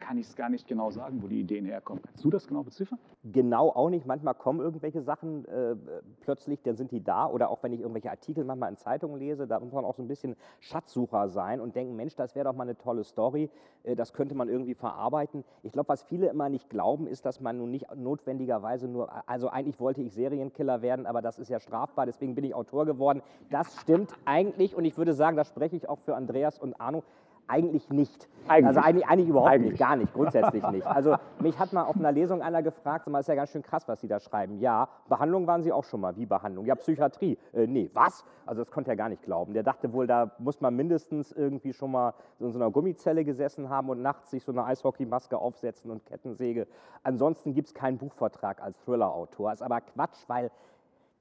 [0.01, 2.03] kann ich es gar nicht genau sagen, wo die Ideen herkommen.
[2.03, 2.99] Kannst du das genau beziffern?
[3.23, 4.05] Genau auch nicht.
[4.05, 5.75] Manchmal kommen irgendwelche Sachen äh,
[6.19, 7.27] plötzlich, dann sind die da.
[7.27, 10.01] Oder auch wenn ich irgendwelche Artikel manchmal in Zeitungen lese, da muss man auch so
[10.01, 13.49] ein bisschen Schatzsucher sein und denken, Mensch, das wäre doch mal eine tolle Story,
[13.83, 15.43] äh, das könnte man irgendwie verarbeiten.
[15.63, 19.49] Ich glaube, was viele immer nicht glauben, ist, dass man nun nicht notwendigerweise nur, also
[19.49, 23.21] eigentlich wollte ich Serienkiller werden, aber das ist ja strafbar, deswegen bin ich Autor geworden.
[23.49, 27.03] Das stimmt eigentlich und ich würde sagen, da spreche ich auch für Andreas und Arno
[27.51, 28.29] Eigentlich nicht.
[28.47, 28.67] Eigentlich.
[28.67, 29.71] Also eigentlich, eigentlich überhaupt Eigentlich.
[29.71, 30.87] nicht, gar nicht, grundsätzlich nicht.
[31.01, 33.61] Also mich hat mal auf einer Lesung einer gefragt, sag mal, ist ja ganz schön
[33.61, 34.59] krass, was Sie da schreiben.
[34.59, 36.15] Ja, Behandlung waren Sie auch schon mal.
[36.15, 36.65] Wie Behandlung?
[36.65, 37.37] Ja, Psychiatrie.
[37.53, 38.23] Äh, nee, was?
[38.45, 39.53] Also das konnte er gar nicht glauben.
[39.53, 43.69] Der dachte wohl, da muss man mindestens irgendwie schon mal in so einer Gummizelle gesessen
[43.69, 46.67] haben und nachts sich so eine Eishockeymaske aufsetzen und Kettensäge.
[47.03, 49.51] Ansonsten gibt es keinen Buchvertrag als Thriller-Autor.
[49.51, 50.51] Ist aber Quatsch, weil,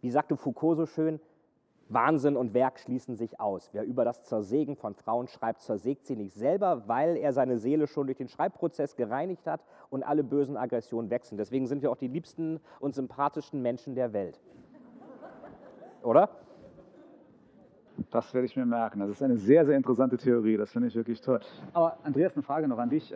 [0.01, 1.21] wie sagte Foucault so schön,
[1.91, 3.69] Wahnsinn und Werk schließen sich aus.
[3.73, 7.87] Wer über das Zersägen von Frauen schreibt, zersägt sie nicht selber, weil er seine Seele
[7.87, 11.37] schon durch den Schreibprozess gereinigt hat und alle bösen Aggressionen wechseln.
[11.37, 14.41] Deswegen sind wir auch die liebsten und sympathischsten Menschen der Welt.
[16.03, 16.31] Oder?
[18.11, 19.01] Das werde ich mir merken.
[19.01, 20.57] Das ist eine sehr, sehr interessante Theorie.
[20.57, 21.41] Das finde ich wirklich toll.
[21.73, 23.15] Aber Andreas, eine Frage noch an dich.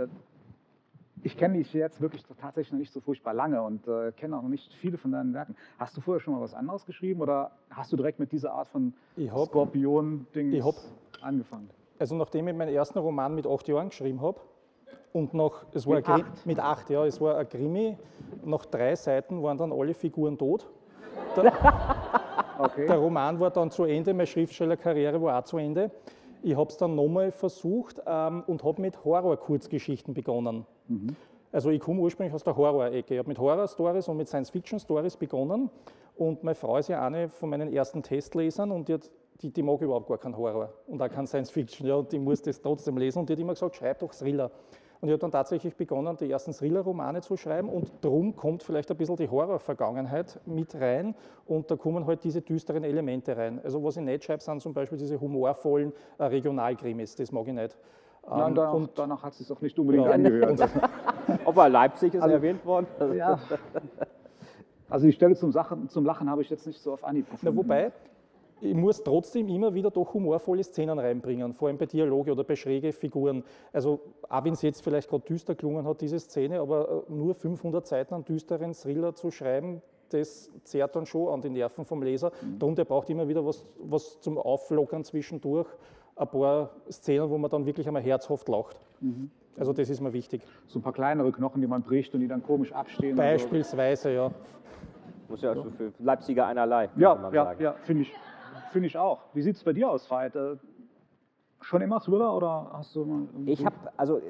[1.24, 4.42] Ich kenne dich jetzt wirklich tatsächlich noch nicht so furchtbar lange und äh, kenne auch
[4.42, 5.56] noch nicht viele von deinen Werken.
[5.78, 8.68] Hast du vorher schon mal was anderes geschrieben oder hast du direkt mit dieser Art
[8.68, 8.92] von
[9.34, 10.62] Skorpion-Ding
[11.22, 11.70] angefangen?
[11.98, 14.38] Also nachdem ich meinen ersten Roman mit acht Jahren geschrieben habe
[15.14, 16.46] und noch, es war Mit ein acht?
[16.46, 17.96] mit acht, ja, es war ein Krimi,
[18.44, 20.68] nach drei Seiten waren dann alle Figuren tot.
[22.56, 22.86] Okay.
[22.86, 25.90] Der Roman war dann zu Ende, meine Schriftstellerkarriere war auch zu Ende.
[26.40, 30.64] Ich habe es dann nochmal versucht ähm, und habe mit Horror-Kurzgeschichten begonnen.
[31.52, 33.14] Also ich komme ursprünglich aus der Horror-Ecke.
[33.14, 35.70] Ich habe mit Horror-Stories und mit Science-Fiction-Stories begonnen.
[36.16, 39.62] Und meine Frau ist ja eine von meinen ersten Testlesern und die, hat, die, die
[39.62, 41.86] mag überhaupt gar keinen Horror und auch kein Science-Fiction.
[41.86, 44.50] Ja, und die muss das trotzdem lesen und die hat immer gesagt, schreib doch Thriller.
[45.00, 48.90] Und ich habe dann tatsächlich begonnen, die ersten Thriller-Romane zu schreiben und drum kommt vielleicht
[48.90, 51.14] ein bisschen die Horror-Vergangenheit mit rein
[51.46, 53.60] und da kommen halt diese düsteren Elemente rein.
[53.62, 57.52] Also was ich nicht schreibe, sind zum Beispiel diese humorvollen äh, Regionalkrimis, das mag ich
[57.54, 57.76] nicht.
[58.26, 60.12] Und Ähm, danach, und danach hat es sich auch nicht unbedingt Ja.
[60.12, 60.58] angehört.
[61.44, 62.86] Ob er Leipzig ist Also- erwähnt worden?
[63.16, 63.38] ja.
[64.88, 67.32] Also die Stelle zum, Sachen, zum Lachen habe ich jetzt nicht so auf Anhieb Na,
[67.36, 67.56] gefunden.
[67.56, 67.92] wobei,
[68.60, 72.54] ich muss trotzdem immer wieder doch humorvolle Szenen reinbringen, vor allem bei Dialoge oder bei
[72.54, 73.42] schräge Figuren.
[73.72, 77.34] Also, auch wenn es jetzt vielleicht gerade düster gelungen hat, diese Szene, aber äh, nur
[77.34, 82.02] 500 Seiten an düsteren Thriller zu schreiben, das zehrt dann schon an die Nerven vom
[82.02, 82.30] Leser.
[82.58, 85.66] Darum, der braucht immer wieder was, was zum Auflockern zwischendurch,
[86.16, 88.76] ein paar Szenen, wo man dann wirklich einmal herzhaft lacht.
[89.56, 90.42] Also, das ist mir wichtig.
[90.66, 93.10] So ein paar kleinere Knochen, die man bricht und die dann komisch abstehen.
[93.12, 93.22] und so.
[93.22, 94.30] Beispielsweise, ja.
[95.28, 97.62] Muss ja für für Leipziger einerlei, kann Ja, man ja, sagen.
[97.62, 98.12] ja, finde ich,
[98.72, 99.20] finde ich auch.
[99.32, 100.34] Wie sieht es bei dir aus, Veit?
[101.64, 104.22] Schon immer Thriller oder hast du Ich habe also äh,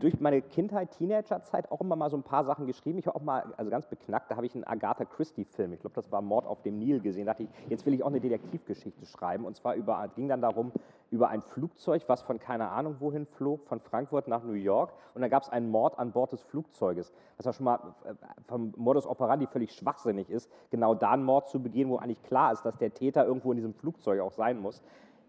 [0.00, 2.98] durch meine Kindheit, Teenagerzeit auch immer mal so ein paar Sachen geschrieben.
[2.98, 5.94] Ich habe auch mal, also ganz beknackt, da habe ich einen Agatha Christie-Film, ich glaube,
[5.94, 7.26] das war Mord auf dem Nil gesehen.
[7.26, 9.44] Da dachte ich, jetzt will ich auch eine Detektivgeschichte schreiben.
[9.44, 10.72] Und zwar über, ging dann darum,
[11.12, 14.92] über ein Flugzeug, was von keine Ahnung wohin flog, von Frankfurt nach New York.
[15.14, 18.14] Und da gab es einen Mord an Bord des Flugzeuges, was ja schon mal äh,
[18.48, 22.52] vom Modus operandi völlig schwachsinnig ist, genau da einen Mord zu begehen, wo eigentlich klar
[22.52, 24.82] ist, dass der Täter irgendwo in diesem Flugzeug auch sein muss.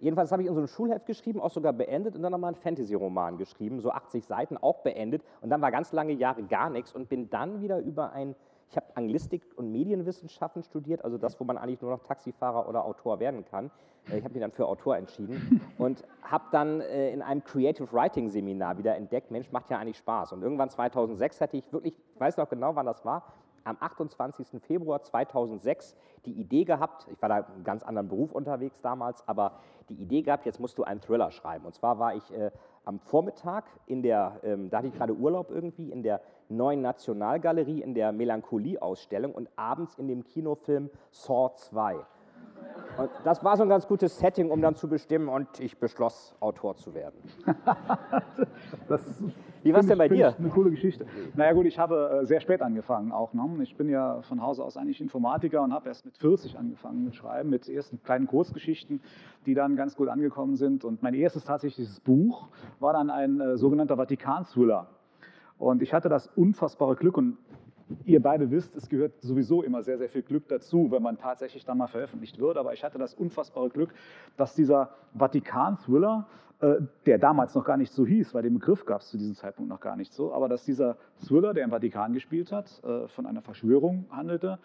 [0.03, 2.61] Jedenfalls habe ich in so einem Schulheft geschrieben, auch sogar beendet und dann nochmal einen
[2.61, 5.23] Fantasy-Roman geschrieben, so 80 Seiten, auch beendet.
[5.39, 8.35] Und dann war ganz lange Jahre gar nichts und bin dann wieder über ein,
[8.69, 12.83] ich habe Anglistik und Medienwissenschaften studiert, also das, wo man eigentlich nur noch Taxifahrer oder
[12.83, 13.71] Autor werden kann.
[14.11, 17.87] Äh, Ich habe mich dann für Autor entschieden und habe dann äh, in einem Creative
[17.93, 20.33] Writing Seminar wieder entdeckt, Mensch, macht ja eigentlich Spaß.
[20.33, 23.23] Und irgendwann 2006 hatte ich wirklich, ich weiß noch genau, wann das war,
[23.63, 24.61] am 28.
[24.61, 25.95] Februar 2006
[26.25, 29.95] die Idee gehabt, ich war da in einem ganz anderen Beruf unterwegs damals, aber die
[29.95, 31.65] Idee gehabt, jetzt musst du einen Thriller schreiben.
[31.65, 32.51] Und zwar war ich äh,
[32.85, 37.81] am Vormittag in der, ähm, da hatte ich gerade Urlaub irgendwie, in der neuen Nationalgalerie
[37.81, 42.05] in der Melancholie-Ausstellung und abends in dem Kinofilm Saw 2.
[42.97, 46.35] Und das war so ein ganz gutes Setting, um dann zu bestimmen und ich beschloss,
[46.39, 47.17] Autor zu werden.
[49.63, 50.35] Wie war's finde denn bei dir?
[50.37, 51.05] Eine coole Geschichte.
[51.35, 53.33] Naja gut, ich habe äh, sehr spät angefangen auch.
[53.33, 53.43] Ne?
[53.63, 57.15] Ich bin ja von Hause aus eigentlich Informatiker und habe erst mit 40 angefangen mit
[57.15, 59.01] Schreiben, mit ersten kleinen Kurzgeschichten,
[59.45, 60.83] die dann ganz gut angekommen sind.
[60.83, 64.87] Und mein erstes tatsächliches Buch war dann ein äh, sogenannter Vatikan-Thriller.
[65.57, 67.37] Und ich hatte das unfassbare Glück und
[68.05, 71.65] ihr beide wisst, es gehört sowieso immer sehr, sehr viel Glück dazu, wenn man tatsächlich
[71.65, 72.57] dann mal veröffentlicht wird.
[72.57, 73.93] Aber ich hatte das unfassbare Glück,
[74.37, 76.27] dass dieser Vatikan-Thriller,
[76.59, 76.75] äh,
[77.05, 79.69] der damals noch gar nicht so hieß, weil den Begriff gab es zu diesem Zeitpunkt
[79.69, 83.25] noch gar nicht so, aber dass dieser Thriller, der im Vatikan gespielt hat, äh, von
[83.25, 84.59] einer Verschwörung handelte,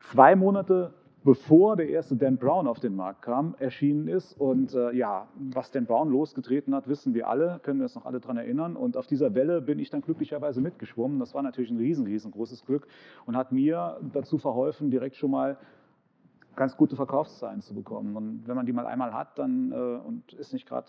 [0.00, 0.92] zwei Monate
[1.28, 4.32] bevor der erste Dan Brown auf den Markt kam, erschienen ist.
[4.40, 8.06] Und äh, ja, was Dan Brown losgetreten hat, wissen wir alle, können wir uns noch
[8.06, 8.76] alle daran erinnern.
[8.76, 11.18] Und auf dieser Welle bin ich dann glücklicherweise mitgeschwommen.
[11.18, 12.88] Das war natürlich ein riesen, riesengroßes Glück
[13.26, 15.58] und hat mir dazu verholfen, direkt schon mal
[16.56, 18.16] ganz gute Verkaufszahlen zu bekommen.
[18.16, 20.88] Und wenn man die mal einmal hat, dann äh, und ist nicht gerade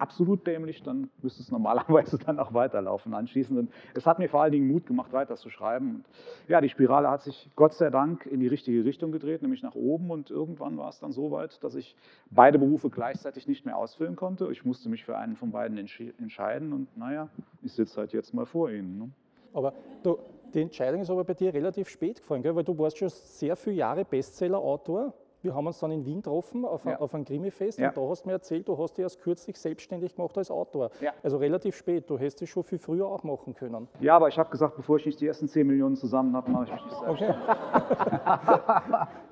[0.00, 3.58] absolut dämlich, dann müsste es normalerweise dann auch weiterlaufen anschließend.
[3.58, 5.96] Und es hat mir vor allen Dingen Mut gemacht, weiter zu schreiben.
[5.96, 6.04] Und
[6.48, 9.74] ja, die Spirale hat sich Gott sei Dank in die richtige Richtung gedreht, nämlich nach
[9.74, 10.10] oben.
[10.10, 11.96] Und irgendwann war es dann so weit, dass ich
[12.30, 14.50] beide Berufe gleichzeitig nicht mehr ausfüllen konnte.
[14.50, 16.72] Ich musste mich für einen von beiden entscheiden.
[16.72, 17.28] Und naja,
[17.62, 18.98] ich sitze halt jetzt mal vor Ihnen.
[18.98, 19.10] Ne?
[19.52, 20.18] Aber du,
[20.54, 22.54] die Entscheidung ist aber bei dir relativ spät gefallen, gell?
[22.54, 26.64] weil du warst schon sehr viele Jahre Bestseller-Autor wir haben uns dann in Wien getroffen
[26.64, 26.98] auf, ja.
[26.98, 27.88] auf ein Krimi-Fest ja.
[27.88, 30.90] und da hast du mir erzählt, du hast dich erst kürzlich selbstständig gemacht als Autor.
[31.00, 31.12] Ja.
[31.22, 33.88] Also relativ spät, du hättest es schon viel früher auch machen können.
[34.00, 36.64] Ja, aber ich habe gesagt, bevor ich nicht die ersten 10 Millionen zusammen habe, mache
[36.64, 37.36] ich mich nicht selbstständig.
[37.46, 39.06] Okay.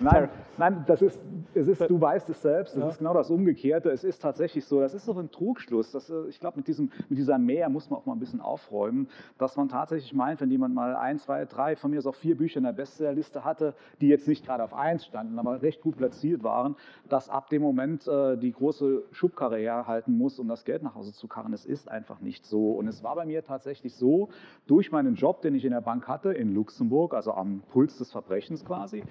[0.00, 1.20] nein, nein, das ist,
[1.54, 2.88] es ist, du weißt es selbst, es ja.
[2.88, 3.90] ist genau das Umgekehrte.
[3.90, 5.92] Es ist tatsächlich so, das ist doch ein Trugschluss.
[5.92, 9.08] Das, äh, ich glaube, mit, mit dieser Mehr muss man auch mal ein bisschen aufräumen,
[9.38, 12.36] dass man tatsächlich meint, wenn jemand mal ein, zwei, drei, von mir aus auch vier
[12.36, 15.96] Bücher in der Bestsellerliste hatte, die jetzt nicht gerade auf eins standen, aber recht gut
[15.96, 16.76] platziert waren,
[17.08, 21.12] dass ab dem Moment äh, die große Schubkarre herhalten muss, um das Geld nach Hause
[21.12, 21.52] zu karren.
[21.52, 22.72] Es ist einfach nicht so.
[22.72, 24.28] Und es war bei mir tatsächlich so,
[24.66, 28.10] durch meinen Job, den ich in der Bank hatte, in Luxemburg, also am Puls des
[28.10, 29.02] Verbrechens quasi,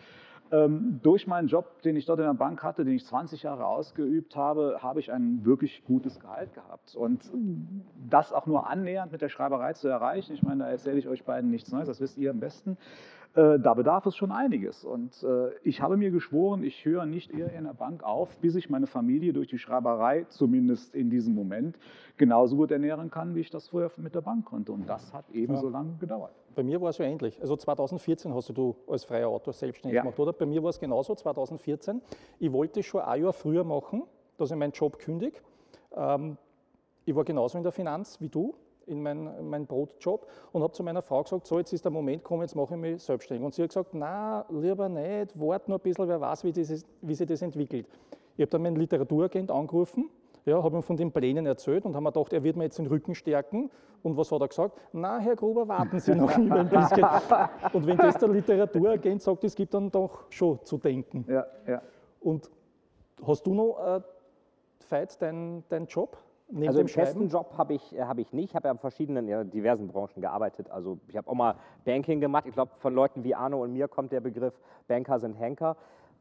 [0.50, 4.36] durch meinen Job, den ich dort in der Bank hatte, den ich 20 Jahre ausgeübt
[4.36, 6.96] habe, habe ich ein wirklich gutes Gehalt gehabt.
[6.96, 7.30] Und
[8.10, 11.26] das auch nur annähernd mit der Schreiberei zu erreichen, ich meine, da erzähle ich euch
[11.26, 12.78] beiden nichts Neues, das wisst ihr am besten,
[13.38, 14.84] äh, da bedarf es schon einiges.
[14.84, 18.56] Und äh, ich habe mir geschworen, ich höre nicht eher in der Bank auf, bis
[18.56, 21.78] ich meine Familie durch die Schreiberei, zumindest in diesem Moment,
[22.18, 24.72] genauso gut ernähren kann, wie ich das vorher mit der Bank konnte.
[24.72, 25.74] Und das hat ebenso ja.
[25.74, 26.32] lange gedauert.
[26.56, 27.40] Bei mir war es ja ähnlich.
[27.40, 30.02] Also 2014 hast du als freier Autor selbstständig ja.
[30.02, 30.34] gemacht, oder?
[30.34, 32.02] Bei mir war es genauso, 2014.
[32.40, 34.02] Ich wollte schon ein Jahr früher machen,
[34.38, 35.38] dass ich meinen Job kündige.
[35.96, 36.38] Ähm,
[37.06, 38.56] ich war genauso in der Finanz wie du,
[38.88, 42.24] in meinem mein Brotjob und habe zu meiner Frau gesagt, so jetzt ist der Moment
[42.24, 43.46] gekommen, jetzt mache ich mich selbstständig.
[43.46, 46.86] Und sie hat gesagt, na, lieber nicht, warte nur ein bisschen, wer weiß, wie, dieses,
[47.02, 47.88] wie sich das entwickelt.
[48.36, 50.10] Ich habe dann meinen Literaturagent angerufen,
[50.46, 52.80] ja, habe ihm von den Plänen erzählt und haben mir gedacht, er wird mir jetzt
[52.80, 53.70] den Rücken stärken.
[54.04, 54.80] Und was hat er gesagt?
[54.94, 57.06] Na, Herr Gruber, warten Sie noch lieber ein bisschen.
[57.74, 61.26] Und wenn das der Literaturagent sagt, es gibt dann doch schon zu denken.
[61.28, 61.82] Ja, ja.
[62.22, 62.50] Und
[63.26, 64.02] hast du noch äh,
[64.90, 66.18] Veit, deinen dein Job?
[66.50, 68.50] Neben also im festen Job habe ich, äh, hab ich nicht.
[68.52, 70.70] Ich habe ja in verschiedenen, ja, diversen Branchen gearbeitet.
[70.72, 72.46] Also ich habe auch mal Banking gemacht.
[72.48, 74.54] Ich glaube, von Leuten wie Arno und mir kommt der Begriff
[74.88, 75.76] Banker sind Henker.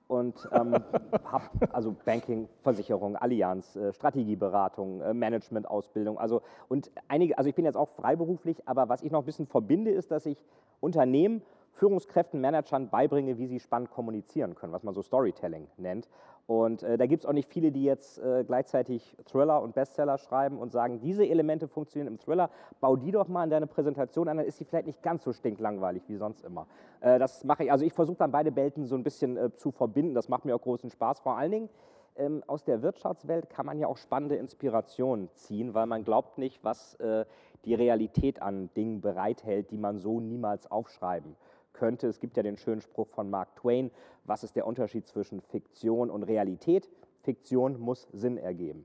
[0.09, 0.75] Und ähm,
[1.25, 6.19] habe also Banking, Versicherung, Allianz, äh, Strategieberatung, äh, Managementausbildung.
[6.19, 9.47] Also und einige, also ich bin jetzt auch freiberuflich, aber was ich noch ein bisschen
[9.47, 10.39] verbinde, ist, dass ich
[10.81, 11.43] Unternehmen
[11.77, 16.09] Führungskräften, Managern beibringe, wie sie spannend kommunizieren können, was man so Storytelling nennt.
[16.47, 20.17] Und äh, da gibt es auch nicht viele, die jetzt äh, gleichzeitig Thriller und Bestseller
[20.17, 24.29] schreiben und sagen, diese Elemente funktionieren im Thriller, bau die doch mal in deine Präsentation
[24.29, 26.69] an, dann ist sie vielleicht nicht ganz so stinklangweilig wie sonst immer.
[27.01, 29.73] Äh, das mache ich, also ich versuche dann beide Welten so ein bisschen äh, zu
[29.73, 31.19] verbinden, das macht mir auch großen Spaß.
[31.19, 31.69] Vor allen Dingen
[32.15, 36.63] ähm, aus der Wirtschaftswelt kann man ja auch spannende Inspirationen ziehen, weil man glaubt nicht,
[36.63, 37.25] was äh,
[37.65, 41.35] die Realität an Dingen bereithält, die man so niemals aufschreiben
[41.77, 42.09] könnte.
[42.09, 43.91] Es gibt ja den schönen Spruch von Mark Twain,
[44.25, 46.91] was ist der Unterschied zwischen Fiktion und Realität?
[47.23, 48.85] Fiktion muss Sinn ergeben.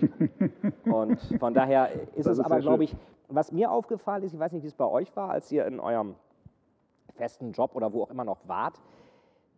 [0.84, 2.96] und von daher ist das es ist aber, glaube ich,
[3.28, 5.80] was mir aufgefallen ist, ich weiß nicht, wie es bei euch war, als ihr in
[5.80, 6.14] eurem
[7.14, 8.80] festen Job oder wo auch immer noch wart,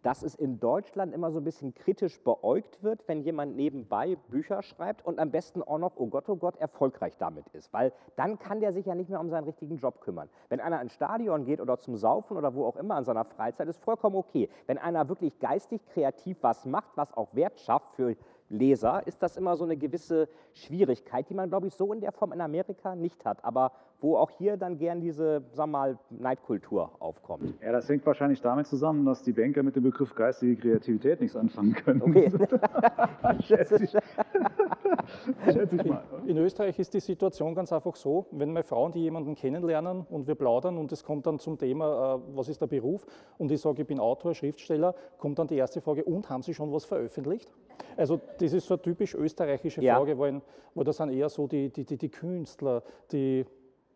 [0.02, 4.62] dass es in Deutschland immer so ein bisschen kritisch beäugt wird, wenn jemand nebenbei Bücher
[4.62, 7.72] schreibt und am besten auch noch, oh Gott, oh Gott, erfolgreich damit ist.
[7.72, 10.28] Weil dann kann der sich ja nicht mehr um seinen richtigen Job kümmern.
[10.48, 13.68] Wenn einer ins Stadion geht oder zum Saufen oder wo auch immer in seiner Freizeit,
[13.68, 14.48] ist vollkommen okay.
[14.66, 18.16] Wenn einer wirklich geistig kreativ was macht, was auch Wert schafft für
[18.48, 22.12] Leser, ist das immer so eine gewisse Schwierigkeit, die man, glaube ich, so in der
[22.12, 26.90] Form in Amerika nicht hat, aber wo auch hier dann gern diese, sag mal, Neidkultur
[26.98, 27.54] aufkommt.
[27.62, 31.36] Ja, das hängt wahrscheinlich damit zusammen, dass die Banker mit dem Begriff geistige Kreativität nichts
[31.36, 32.02] anfangen können.
[32.02, 32.30] Okay.
[33.42, 33.90] Schätze ich.
[35.44, 36.02] Schätze ich mal.
[36.26, 40.26] In Österreich ist die Situation ganz einfach so, wenn meine Frauen, die jemanden kennenlernen und
[40.26, 43.06] wir plaudern und es kommt dann zum Thema, äh, was ist der Beruf
[43.38, 46.54] und ich sage, ich bin Autor, Schriftsteller, kommt dann die erste Frage, und haben Sie
[46.54, 47.52] schon was veröffentlicht?
[47.96, 50.18] Also das ist so eine typisch österreichische Frage, ja.
[50.18, 50.42] wo, ein,
[50.74, 52.82] wo das sind eher so die, die, die, die Künstler,
[53.12, 53.44] die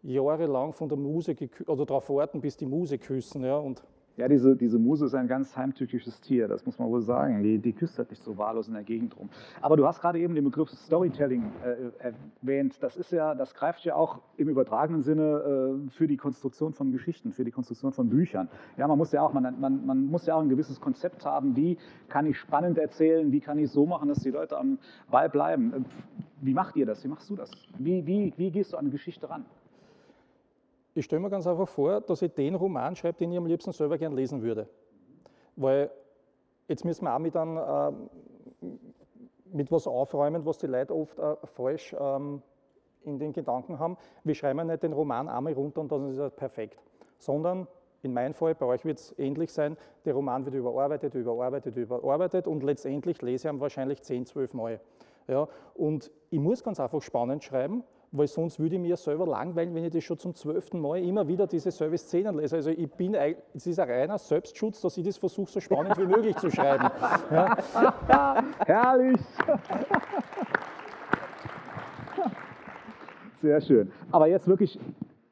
[0.04, 1.34] jahrelang von der Muse
[1.66, 3.44] oder darauf warten, bis die Muse küssen.
[3.44, 3.82] Ja, und
[4.16, 7.42] ja, diese, diese Muse ist ein ganz heimtückisches Tier, das muss man wohl sagen.
[7.42, 9.28] Die, die küsst halt nicht so wahllos in der Gegend rum.
[9.60, 12.80] Aber du hast gerade eben den Begriff Storytelling äh, erwähnt.
[12.80, 16.92] Das ist ja, das greift ja auch im übertragenen Sinne äh, für die Konstruktion von
[16.92, 18.48] Geschichten, für die Konstruktion von Büchern.
[18.76, 21.56] Ja, man muss ja auch, man, man, man muss ja auch ein gewisses Konzept haben.
[21.56, 21.76] Wie
[22.08, 23.32] kann ich spannend erzählen?
[23.32, 24.78] Wie kann ich so machen, dass die Leute am
[25.10, 25.86] Ball bleiben?
[26.40, 27.02] Wie macht ihr das?
[27.02, 27.50] Wie machst du das?
[27.78, 29.44] Wie, wie, wie gehst du an eine Geschichte ran?
[30.95, 33.72] Ich stelle mir ganz einfach vor, dass ich den Roman schreibe, den ich am liebsten
[33.72, 34.68] selber gern lesen würde.
[35.57, 35.90] Weil
[36.68, 38.66] jetzt müssen wir auch mit einem, äh,
[39.53, 42.42] mit was aufräumen, was die Leute oft äh, falsch ähm,
[43.03, 43.97] in den Gedanken haben.
[44.22, 46.80] Wir schreiben nicht den Roman einmal runter und dann ist er perfekt,
[47.18, 47.66] sondern
[48.03, 52.47] in meinem Fall, bei euch wird es ähnlich sein, der Roman wird überarbeitet, überarbeitet, überarbeitet
[52.47, 54.80] und letztendlich lese ich ihn wahrscheinlich 10, 12 Mal.
[55.26, 57.82] Ja, und ich muss ganz einfach spannend schreiben,
[58.16, 61.26] weil sonst würde ich mir selber langweilen, wenn ich das schon zum zwölften Mal immer
[61.26, 62.56] wieder diese selbe Szenen lese.
[62.56, 66.06] Also ich bin, es ist ein reiner Selbstschutz, dass ich das versuche, so spannend wie
[66.06, 66.88] möglich zu schreiben.
[67.30, 67.56] Ja.
[68.66, 69.20] Herrlich!
[73.42, 73.90] Sehr schön.
[74.12, 74.78] Aber jetzt wirklich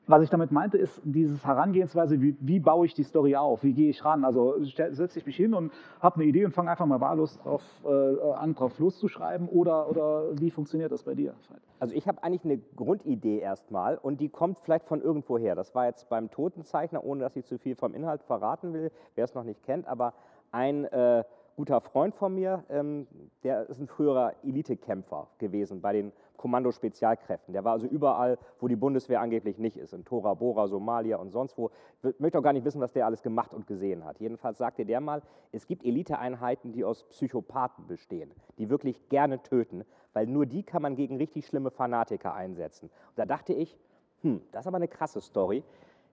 [0.08, 3.72] was ich damit meinte, ist dieses Herangehensweise, wie, wie, baue ich die Story auf, wie
[3.72, 4.24] gehe ich ran.
[4.24, 7.62] Also setze ich mich hin und habe eine Idee und fange einfach mal wahllos drauf,
[7.84, 11.34] äh, an, drauf loszuschreiben oder, oder wie funktioniert das bei dir?
[11.82, 15.56] Also ich habe eigentlich eine Grundidee erstmal und die kommt vielleicht von irgendwo her.
[15.56, 19.24] Das war jetzt beim Totenzeichner, ohne dass ich zu viel vom Inhalt verraten will, wer
[19.24, 20.14] es noch nicht kennt, aber
[20.52, 20.84] ein...
[20.84, 21.24] Äh,
[21.56, 23.06] guter Freund von mir, ähm,
[23.42, 27.52] der ist ein früherer Elitekämpfer gewesen bei den Kommando-Spezialkräften.
[27.52, 31.30] Der war also überall, wo die Bundeswehr angeblich nicht ist, in Tora Bora, Somalia und
[31.30, 31.70] sonst wo.
[32.02, 34.18] Ich möchte auch gar nicht wissen, was der alles gemacht und gesehen hat.
[34.18, 35.22] Jedenfalls sagte der mal,
[35.52, 40.82] es gibt Eliteeinheiten, die aus Psychopathen bestehen, die wirklich gerne töten, weil nur die kann
[40.82, 42.86] man gegen richtig schlimme Fanatiker einsetzen.
[42.86, 43.78] Und da dachte ich,
[44.20, 45.64] hm, das ist aber eine krasse Story.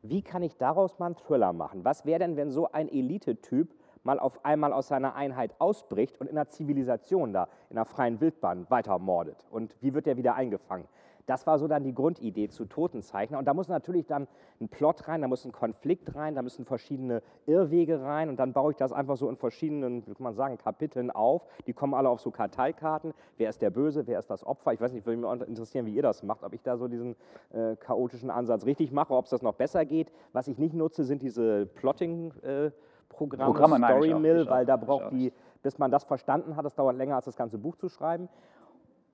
[0.01, 1.83] Wie kann ich daraus mal einen Thriller machen?
[1.83, 3.73] Was wäre denn, wenn so ein Elite-Typ
[4.03, 8.19] mal auf einmal aus seiner Einheit ausbricht und in der Zivilisation da, in der freien
[8.21, 9.45] Wildbahn weiter mordet.
[9.51, 10.87] Und wie wird er wieder eingefangen?
[11.29, 13.37] Das war so dann die Grundidee zu Totenzeichner.
[13.37, 14.27] Und da muss natürlich dann
[14.59, 18.29] ein Plot rein, da muss ein Konflikt rein, da müssen verschiedene Irrwege rein.
[18.29, 21.45] Und dann baue ich das einfach so in verschiedenen, wie kann man sagen, Kapiteln auf.
[21.67, 23.13] Die kommen alle auf so Karteikarten.
[23.37, 24.73] Wer ist der Böse, wer ist das Opfer?
[24.73, 27.15] Ich weiß nicht, würde mich interessieren, wie ihr das macht, ob ich da so diesen
[27.51, 30.11] äh, chaotischen Ansatz richtig mache, ob es das noch besser geht.
[30.33, 32.71] Was ich nicht nutze, sind diese Plotting- äh,
[33.09, 36.95] Programme, Programme Story Mill, weil da braucht die, bis man das verstanden hat, das dauert
[36.95, 38.29] länger als das ganze Buch zu schreiben.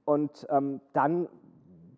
[0.03, 1.27] Und ähm, dann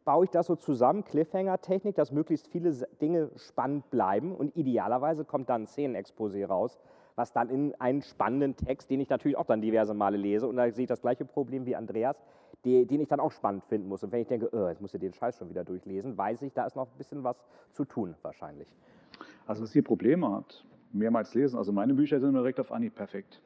[0.08, 5.50] baue ich das so zusammen, Cliffhanger-Technik, dass möglichst viele Dinge spannend bleiben und idealerweise kommt
[5.50, 6.80] dann ein Szenenexposé raus,
[7.18, 10.56] was dann in einen spannenden Text, den ich natürlich auch dann diverse Male lese und
[10.56, 12.16] da sehe ich das gleiche Problem wie Andreas,
[12.64, 14.02] den ich dann auch spannend finden muss.
[14.02, 16.54] Und wenn ich denke, oh, jetzt muss ich den Scheiß schon wieder durchlesen, weiß ich,
[16.54, 17.36] da ist noch ein bisschen was
[17.74, 18.74] zu tun wahrscheinlich.
[19.46, 20.66] Also was ihr Probleme habt,
[20.98, 21.58] mehrmals lesen.
[21.58, 23.42] Also meine Bücher sind direkt auf Anhieb perfekt.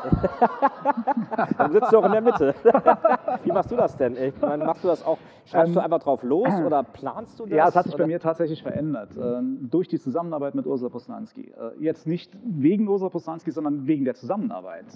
[1.58, 2.54] Dann sitzt du auch in der Mitte.
[3.44, 4.16] Wie machst du das denn?
[4.16, 7.44] Ich meine, machst du das auch, schreibst ähm, du einfach drauf los oder planst du
[7.44, 7.56] das?
[7.56, 8.04] Ja, es hat sich oder?
[8.04, 9.16] bei mir tatsächlich verändert.
[9.16, 11.52] Äh, durch die Zusammenarbeit mit Ursula Posnanski.
[11.52, 14.86] Äh, jetzt nicht wegen Ursula Posnanski, sondern wegen der Zusammenarbeit.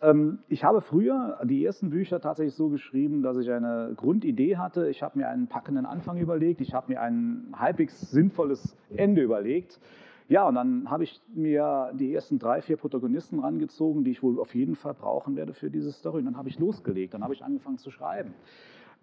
[0.00, 4.88] Ähm, ich habe früher die ersten Bücher tatsächlich so geschrieben, dass ich eine Grundidee hatte.
[4.88, 6.60] Ich habe mir einen packenden Anfang überlegt.
[6.60, 9.80] Ich habe mir ein halbwegs sinnvolles Ende überlegt.
[10.28, 14.40] Ja, und dann habe ich mir die ersten drei, vier Protagonisten rangezogen, die ich wohl
[14.40, 16.20] auf jeden Fall brauchen werde für diese Story.
[16.20, 18.32] Und dann habe ich losgelegt, dann habe ich angefangen zu schreiben.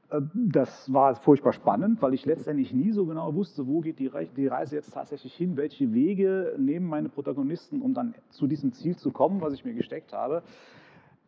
[0.09, 4.47] Äh, das war furchtbar spannend, weil ich letztendlich nie so genau wusste, wo geht die
[4.47, 9.11] Reise jetzt tatsächlich hin, welche Wege nehmen meine Protagonisten, um dann zu diesem Ziel zu
[9.11, 10.41] kommen, was ich mir gesteckt habe.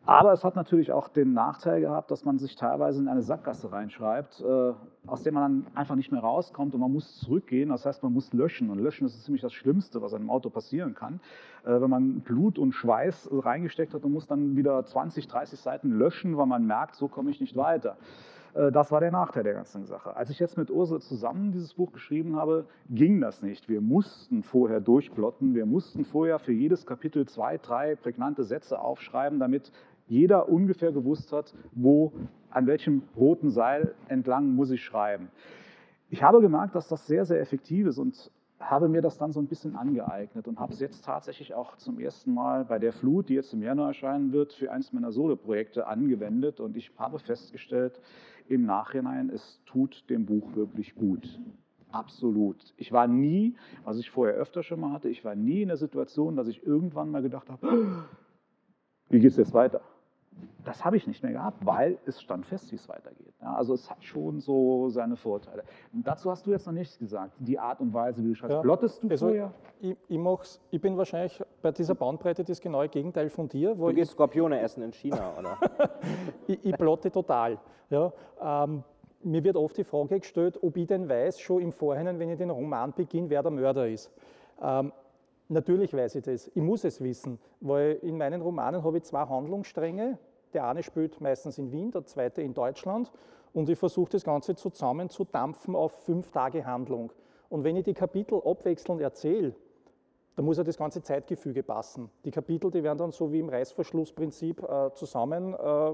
[0.06, 3.72] Aber es hat natürlich auch den Nachteil gehabt, dass man sich teilweise in eine Sackgasse
[3.72, 4.74] reinschreibt, äh,
[5.08, 7.70] aus der man dann einfach nicht mehr rauskommt und man muss zurückgehen.
[7.70, 8.70] Das heißt, man muss löschen.
[8.70, 11.22] Und löschen ist ziemlich das Schlimmste, was einem Auto passieren kann.
[11.64, 15.92] Äh, wenn man Blut und Schweiß reingesteckt hat und muss dann wieder 20, 30 Seiten
[15.92, 17.96] löschen, weil man merkt, so komme ich nicht weiter.
[18.54, 20.16] Äh, das war der Nachteil der ganzen Sache.
[20.16, 23.70] Als ich jetzt mit Ursel zusammen dieses Buch geschrieben habe, ging das nicht.
[23.70, 29.40] Wir mussten vorher durchplotten, wir mussten vorher für jedes Kapitel zwei, drei prägnante Sätze aufschreiben,
[29.40, 29.72] damit
[30.08, 32.12] jeder ungefähr gewusst hat, wo,
[32.50, 35.30] an welchem roten Seil entlang muss ich schreiben.
[36.10, 39.40] Ich habe gemerkt, dass das sehr, sehr effektiv ist und habe mir das dann so
[39.40, 43.30] ein bisschen angeeignet und habe es jetzt tatsächlich auch zum ersten Mal bei der Flut,
[43.30, 48.00] die jetzt im Januar erscheinen wird, für eines meiner Solo-Projekte angewendet und ich habe festgestellt,
[48.48, 51.40] im Nachhinein, es tut dem Buch wirklich gut.
[51.92, 52.74] Absolut.
[52.78, 55.78] Ich war nie, was ich vorher öfter schon mal hatte, ich war nie in der
[55.78, 58.06] Situation, dass ich irgendwann mal gedacht habe,
[59.10, 59.82] wie geht es jetzt weiter?
[60.64, 63.34] Das habe ich nicht mehr gehabt, weil es stand fest, wie es weitergeht.
[63.42, 65.64] Ja, also es hat schon so seine Vorteile.
[65.92, 67.34] Und dazu hast du jetzt noch nichts gesagt.
[67.40, 68.56] Die Art und Weise, wie du schreibst.
[68.56, 69.54] Ja, Plottest du also vorher?
[69.82, 70.20] Ich, ich,
[70.72, 73.76] ich, bin wahrscheinlich bei dieser Bandbreite das genaue Gegenteil von dir.
[73.76, 75.58] du gehst Skorpione essen in China, oder?
[76.48, 77.60] ich, ich plotte total.
[77.90, 78.84] Ja, ähm,
[79.24, 82.38] mir wird oft die Frage gestellt, ob ich denn weiß, schon im Vorhinein, wenn ich
[82.38, 84.12] den Roman beginne, wer der Mörder ist.
[84.62, 84.92] Ähm,
[85.50, 86.48] Natürlich weiß ich das.
[86.48, 90.18] Ich muss es wissen, weil in meinen Romanen habe ich zwei Handlungsstränge.
[90.54, 93.12] Der eine spielt meistens in Wien, der zweite in Deutschland.
[93.54, 97.12] Und ich versuche das Ganze zusammen zu dampfen auf fünf Tage Handlung.
[97.50, 99.56] Und wenn ich die Kapitel abwechselnd erzähle,
[100.36, 102.10] dann muss ja das ganze Zeitgefüge passen.
[102.26, 105.92] Die Kapitel, die werden dann so wie im Reißverschlussprinzip äh, zusammen äh,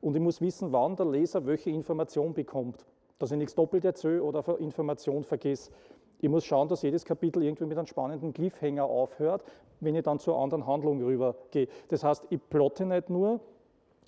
[0.00, 2.86] und ich muss wissen, wann der Leser welche Information bekommt.
[3.18, 5.72] Dass ich nichts doppelt erzähle oder Information vergesse.
[6.20, 9.44] Ich muss schauen, dass jedes Kapitel irgendwie mit einem spannenden Cliffhanger aufhört,
[9.80, 11.68] wenn ich dann zur anderen Handlung rübergehe.
[11.88, 13.40] Das heißt, ich plotte nicht nur,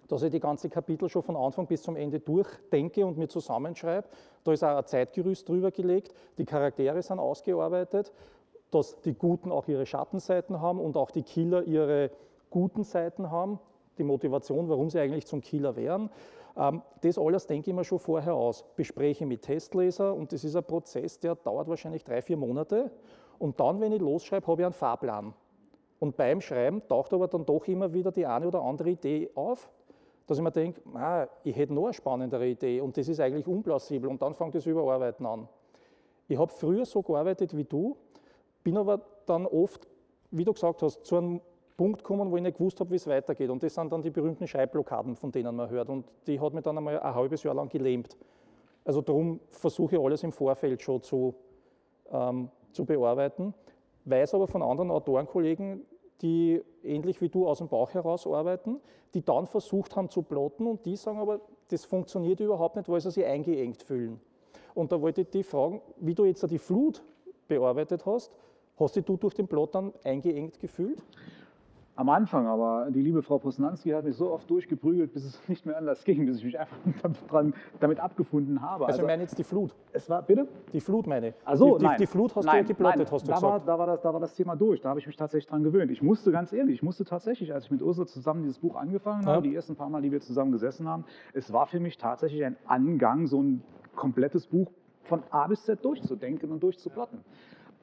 [0.09, 4.09] dass ich die ganze Kapitel schon von Anfang bis zum Ende durchdenke und mir zusammenschreibe.
[4.43, 8.13] Da ist auch ein Zeitgerüst drüber gelegt, die Charaktere sind ausgearbeitet,
[8.73, 12.11] dass die Guten auch ihre Schattenseiten haben und auch die Killer ihre
[12.51, 13.61] guten Seiten haben,
[13.99, 16.11] die Motivation, warum sie eigentlich zum Killer wären.
[16.61, 20.55] Ähm, das alles denke ich mir schon vorher aus, bespreche mit Testleser und das ist
[20.55, 22.91] ein Prozess, der dauert wahrscheinlich drei, vier Monate.
[23.39, 25.33] Und dann, wenn ich losschreibe, habe ich einen Fahrplan.
[25.99, 29.71] Und beim Schreiben taucht aber dann doch immer wieder die eine oder andere Idee auf,
[30.27, 33.47] dass ich mir denke, ah, ich hätte noch eine spannendere Idee und das ist eigentlich
[33.47, 35.49] unplausibel und dann fängt das Überarbeiten an.
[36.29, 37.97] Ich habe früher so gearbeitet wie du,
[38.63, 39.89] bin aber dann oft,
[40.31, 41.41] wie du gesagt hast, zu einem
[41.81, 43.49] Punkt gekommen, wo ich nicht gewusst habe, wie es weitergeht.
[43.49, 45.89] Und das sind dann die berühmten Schreibblockaden, von denen man hört.
[45.89, 48.19] Und die hat mich dann einmal ein halbes Jahr lang gelähmt.
[48.85, 51.35] Also darum versuche ich alles im Vorfeld schon zu,
[52.13, 53.55] ähm, zu bearbeiten.
[54.05, 55.87] Weiß aber von anderen Autorenkollegen,
[56.21, 58.79] die ähnlich wie du aus dem Bauch heraus arbeiten,
[59.15, 63.01] die dann versucht haben zu plotten und die sagen aber, das funktioniert überhaupt nicht, weil
[63.01, 64.21] sie sich eingeengt fühlen.
[64.75, 67.03] Und da wollte ich dich fragen, wie du jetzt die Flut
[67.49, 68.31] bearbeitet hast,
[68.79, 71.03] hast du durch den Plot dann eingeengt gefühlt?
[71.97, 75.67] Am Anfang, aber die liebe Frau Posnanski hat mich so oft durchgeprügelt, bis es nicht
[75.67, 76.77] mehr anders ging, bis ich mich einfach
[77.29, 78.87] dran, damit abgefunden habe.
[78.87, 79.75] Also, also ich meine jetzt die Flut.
[79.93, 80.49] Es war, bitte?
[80.73, 81.35] Die Flut meine.
[81.45, 83.43] Also die, die, die Flut hast nein, du geplottet, nein, hast du da gesagt.
[83.43, 85.63] War, da, war das, da war das Thema durch, da habe ich mich tatsächlich dran
[85.63, 85.91] gewöhnt.
[85.91, 89.27] Ich musste, ganz ehrlich, ich musste tatsächlich, als ich mit Ursula zusammen dieses Buch angefangen
[89.27, 89.51] habe, ja.
[89.51, 92.57] die ersten paar Mal, die wir zusammen gesessen haben, es war für mich tatsächlich ein
[92.67, 93.63] Angang, so ein
[93.95, 94.71] komplettes Buch
[95.03, 97.21] von A bis Z durchzudenken und durchzuplotten.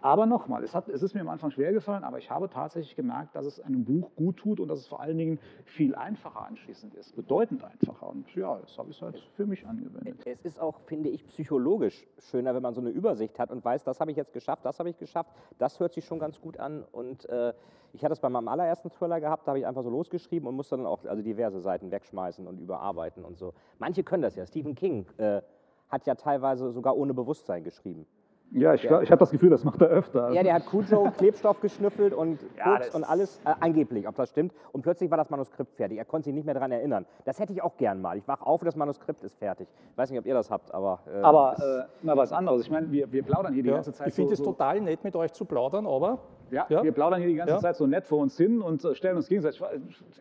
[0.01, 3.35] Aber nochmal, es, es ist mir am Anfang schwer gefallen, aber ich habe tatsächlich gemerkt,
[3.35, 6.93] dass es einem Buch gut tut und dass es vor allen Dingen viel einfacher anschließend
[6.93, 8.07] ist, bedeutend einfacher.
[8.07, 10.21] Und ja, das habe ich halt für mich angewendet.
[10.25, 13.83] Es ist auch, finde ich, psychologisch schöner, wenn man so eine Übersicht hat und weiß,
[13.83, 15.31] das habe ich jetzt geschafft, das habe ich geschafft.
[15.57, 16.83] Das hört sich schon ganz gut an.
[16.91, 17.53] Und äh,
[17.93, 20.55] ich hatte es bei meinem allerersten Thriller gehabt, da habe ich einfach so losgeschrieben und
[20.55, 23.53] musste dann auch also diverse Seiten wegschmeißen und überarbeiten und so.
[23.79, 24.45] Manche können das ja.
[24.45, 25.41] Stephen King äh,
[25.89, 28.05] hat ja teilweise sogar ohne Bewusstsein geschrieben.
[28.51, 30.31] Ja, ich, ich habe das Gefühl, das macht er öfter.
[30.31, 34.53] Ja, der hat Cujo Klebstoff geschnüffelt und ja, und alles, äh, angeblich, ob das stimmt.
[34.71, 35.97] Und plötzlich war das Manuskript fertig.
[35.97, 37.05] Er konnte sich nicht mehr daran erinnern.
[37.25, 38.17] Das hätte ich auch gern mal.
[38.17, 39.67] Ich wach auf und das Manuskript ist fertig.
[39.91, 40.99] Ich weiß nicht, ob ihr das habt, aber.
[41.07, 42.61] Äh, aber äh, mal was anderes.
[42.61, 44.07] Ich meine, wir, wir plaudern hier die ja, ganze Zeit.
[44.07, 46.19] Ich finde es so, total nett, mit euch zu plaudern, aber.
[46.51, 46.83] Ja, ja.
[46.83, 49.61] wir plaudern hier die ganze Zeit so nett vor uns hin und stellen uns gegenseitig.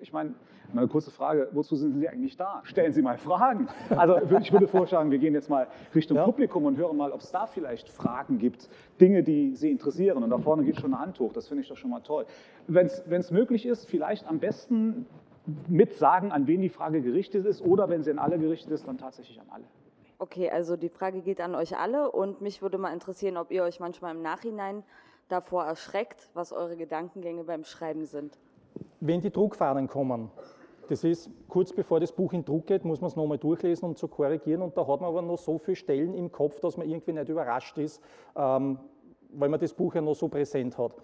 [0.01, 0.35] Ich meine,
[0.74, 2.62] eine kurze Frage: Wozu sind Sie eigentlich da?
[2.64, 3.68] Stellen Sie mal Fragen.
[3.91, 7.31] Also, ich würde vorschlagen, wir gehen jetzt mal Richtung Publikum und hören mal, ob es
[7.31, 8.68] da vielleicht Fragen gibt
[9.01, 10.22] Dinge, die Sie interessieren.
[10.22, 12.27] Und da vorne geht schon eine Hand hoch, das finde ich doch schon mal toll.
[12.66, 15.07] Wenn es möglich ist, vielleicht am besten
[15.68, 18.89] mit sagen, an wen die Frage gerichtet ist oder wenn sie an alle gerichtet ist,
[18.89, 19.64] dann tatsächlich an alle.
[20.18, 23.62] Okay, also die Frage geht an euch alle und mich würde mal interessieren, ob ihr
[23.62, 24.83] euch manchmal im Nachhinein
[25.29, 28.39] davor erschreckt, was eure Gedankengänge beim Schreiben sind.
[29.01, 30.31] Wenn die Druckfahnen kommen,
[30.89, 33.99] das ist kurz bevor das Buch in Druck geht, muss man es nochmal durchlesen und
[33.99, 34.62] zu korrigieren.
[34.62, 37.29] Und da hat man aber noch so viele Stellen im Kopf, dass man irgendwie nicht
[37.29, 38.01] überrascht ist,
[38.37, 38.79] ähm,
[39.31, 40.95] weil man das Buch ja noch so präsent hat.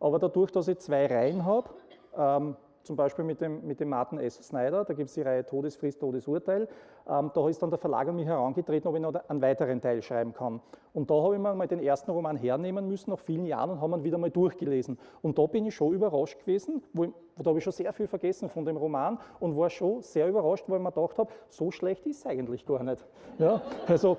[0.00, 1.70] Aber dadurch, dass ich zwei Reihen habe,
[2.16, 4.36] ähm, zum Beispiel mit dem, mit dem Martin S.
[4.36, 6.68] Snyder, da gibt es die Reihe Todesfrist, Todesurteil.
[7.08, 10.02] Ähm, da ist dann der Verlag an mich herangetreten, ob ich noch einen weiteren Teil
[10.02, 10.60] schreiben kann.
[10.94, 13.80] Und da habe ich mir mal den ersten Roman hernehmen müssen, nach vielen Jahren, und
[13.80, 14.98] habe ihn wieder mal durchgelesen.
[15.22, 17.06] Und da bin ich schon überrascht gewesen, wo,
[17.36, 20.28] wo da habe ich schon sehr viel vergessen von dem Roman und war schon sehr
[20.28, 23.04] überrascht, weil ich mir gedacht habe, so schlecht ist es eigentlich gar nicht.
[23.38, 24.16] Ja, also,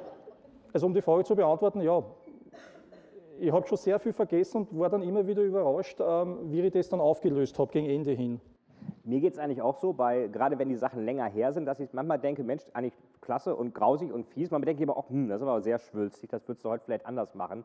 [0.74, 2.04] also um die Frage zu beantworten, ja,
[3.40, 6.72] ich habe schon sehr viel vergessen und war dann immer wieder überrascht, ähm, wie ich
[6.72, 8.40] das dann aufgelöst habe gegen Ende hin.
[9.04, 11.80] Mir geht es eigentlich auch so, bei, gerade wenn die Sachen länger her sind, dass
[11.80, 14.52] ich manchmal denke, Mensch, eigentlich klasse und grausig und fies.
[14.52, 17.06] Man denkt aber auch, hm, das ist aber sehr schwülstig, das würdest du heute vielleicht
[17.06, 17.64] anders machen.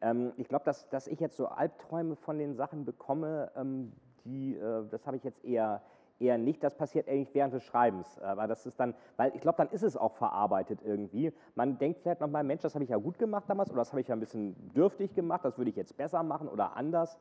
[0.00, 3.92] Ähm, ich glaube, dass, dass ich jetzt so Albträume von den Sachen bekomme, ähm,
[4.24, 5.82] die, äh, das habe ich jetzt eher,
[6.20, 6.62] eher nicht.
[6.62, 8.18] Das passiert eigentlich während des Schreibens.
[8.20, 11.32] Aber das ist dann, weil ich glaube, dann ist es auch verarbeitet irgendwie.
[11.54, 14.00] Man denkt vielleicht nochmal, Mensch, das habe ich ja gut gemacht damals oder das habe
[14.00, 17.18] ich ja ein bisschen dürftig gemacht, das würde ich jetzt besser machen oder anders.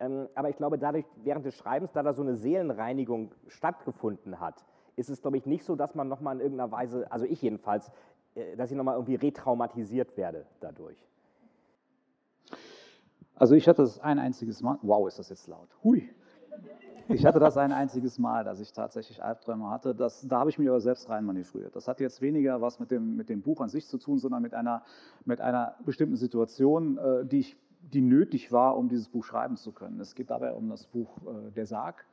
[0.00, 4.64] Ähm, aber ich glaube, dadurch, während des Schreibens, da da so eine Seelenreinigung stattgefunden hat,
[4.96, 7.90] ist es, glaube ich, nicht so, dass man nochmal in irgendeiner Weise, also ich jedenfalls,
[8.34, 11.08] äh, dass ich nochmal irgendwie retraumatisiert werde dadurch.
[13.34, 16.10] Also ich hatte das ein einziges Mal, wow, ist das jetzt laut, hui.
[17.10, 19.94] Ich hatte das ein einziges Mal, dass ich tatsächlich Albträume hatte.
[19.94, 21.74] Das, da habe ich mich aber selbst reinmanövriert.
[21.74, 24.42] Das hat jetzt weniger was mit dem, mit dem Buch an sich zu tun, sondern
[24.42, 24.82] mit einer,
[25.24, 27.56] mit einer bestimmten Situation, äh, die, ich,
[27.92, 30.00] die nötig war, um dieses Buch schreiben zu können.
[30.00, 32.04] Es geht dabei um das Buch äh, Der Sarg.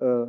[0.00, 0.26] Äh,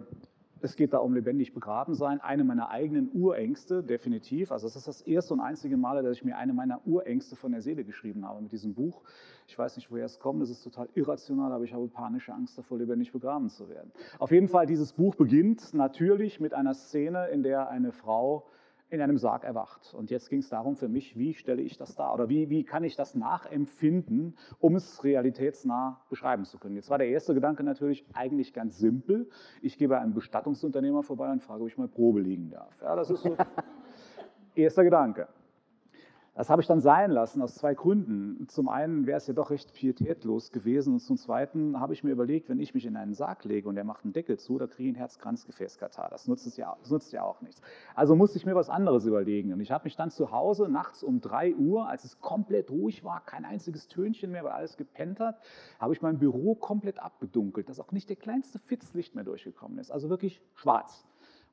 [0.61, 4.51] es geht da um lebendig begraben sein, eine meiner eigenen Urängste, definitiv.
[4.51, 7.51] Also es ist das erste und einzige Mal, dass ich mir eine meiner Urängste von
[7.51, 9.01] der Seele geschrieben habe mit diesem Buch.
[9.47, 12.57] Ich weiß nicht, woher es kommt, es ist total irrational, aber ich habe panische Angst
[12.57, 13.91] davor, lebendig begraben zu werden.
[14.19, 18.47] Auf jeden Fall, dieses Buch beginnt natürlich mit einer Szene, in der eine Frau
[18.89, 19.93] in einem Sarg erwacht.
[19.93, 22.63] Und jetzt ging es darum für mich, wie stelle ich das dar oder wie, wie
[22.63, 26.75] kann ich das nachempfinden, um es realitätsnah beschreiben zu können.
[26.75, 29.29] Jetzt war der erste Gedanke natürlich eigentlich ganz simpel.
[29.61, 32.81] Ich gehe bei einem Bestattungsunternehmer vorbei und frage, ob ich mal Probe liegen darf.
[32.81, 33.35] Ja, das ist so
[34.55, 35.27] erster Gedanke.
[36.37, 38.47] Das habe ich dann sein lassen aus zwei Gründen.
[38.47, 42.11] Zum einen wäre es ja doch recht pietätlos gewesen und zum zweiten habe ich mir
[42.11, 44.67] überlegt, wenn ich mich in einen Sarg lege und der macht einen Deckel zu, da
[44.67, 46.09] kriege ich einen Herzkranzgefäßkatar.
[46.11, 47.59] Das ja, das nutzt ja auch nichts.
[47.95, 51.01] Also musste ich mir was anderes überlegen und ich habe mich dann zu Hause nachts
[51.01, 55.19] um 3 Uhr, als es komplett ruhig war, kein einziges Tönchen mehr, weil alles gepennt
[55.19, 55.39] hat,
[55.79, 59.91] habe ich mein Büro komplett abgedunkelt, dass auch nicht der kleinste Fitzlicht mehr durchgekommen ist.
[59.91, 61.03] Also wirklich schwarz.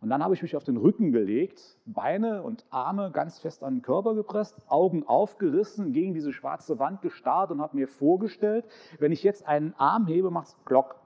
[0.05, 3.77] Und dann habe ich mich auf den Rücken gelegt, Beine und Arme ganz fest an
[3.77, 8.67] den Körper gepresst, Augen aufgerissen, gegen diese schwarze Wand gestarrt und habe mir vorgestellt,
[8.99, 10.97] wenn ich jetzt einen Arm hebe, macht es Glock.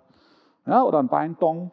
[0.66, 1.70] Ja, oder ein Bein Dong.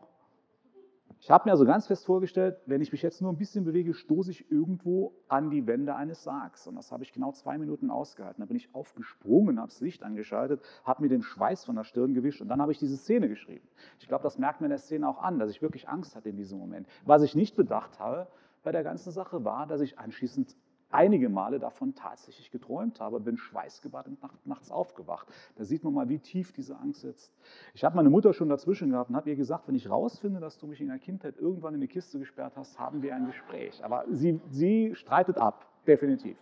[1.25, 3.95] Ich habe mir also ganz fest vorgestellt, wenn ich mich jetzt nur ein bisschen bewege,
[3.95, 6.67] stoße ich irgendwo an die Wände eines Sargs.
[6.67, 8.41] Und das habe ich genau zwei Minuten ausgehalten.
[8.41, 12.13] Da bin ich aufgesprungen, habe das Licht angeschaltet, habe mir den Schweiß von der Stirn
[12.13, 13.67] gewischt und dann habe ich diese Szene geschrieben.
[13.97, 16.29] Ich glaube, das merkt man in der Szene auch an, dass ich wirklich Angst hatte
[16.29, 16.87] in diesem Moment.
[17.05, 18.27] Was ich nicht bedacht habe
[18.61, 20.55] bei der ganzen Sache war, dass ich anschließend
[20.95, 25.27] einige Male davon tatsächlich geträumt habe, bin schweißgebadet nachts aufgewacht.
[25.55, 27.33] Da sieht man mal, wie tief diese Angst sitzt.
[27.73, 30.57] Ich habe meine Mutter schon dazwischen gehabt und habe ihr gesagt, wenn ich rausfinde, dass
[30.57, 33.83] du mich in der Kindheit irgendwann in eine Kiste gesperrt hast, haben wir ein Gespräch.
[33.83, 36.37] Aber sie, sie streitet ab, definitiv.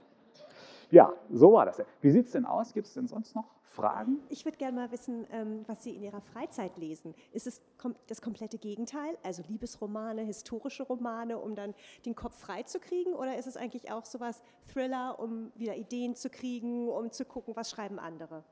[0.92, 1.82] Ja, so war das.
[2.02, 2.74] Wie sieht es denn aus?
[2.74, 4.20] Gibt es denn sonst noch Fragen?
[4.30, 7.16] Ich würde gerne mal wissen, ähm, was Sie in Ihrer Freizeit lesen.
[7.32, 7.62] Ist es
[8.08, 11.74] das komplette Gegenteil, also Liebesromane, historische Romane, um dann
[12.06, 13.14] den Kopf frei zu kriegen?
[13.14, 17.56] Oder ist es eigentlich auch sowas Thriller, um wieder Ideen zu kriegen, um zu gucken,
[17.56, 18.44] was schreiben andere?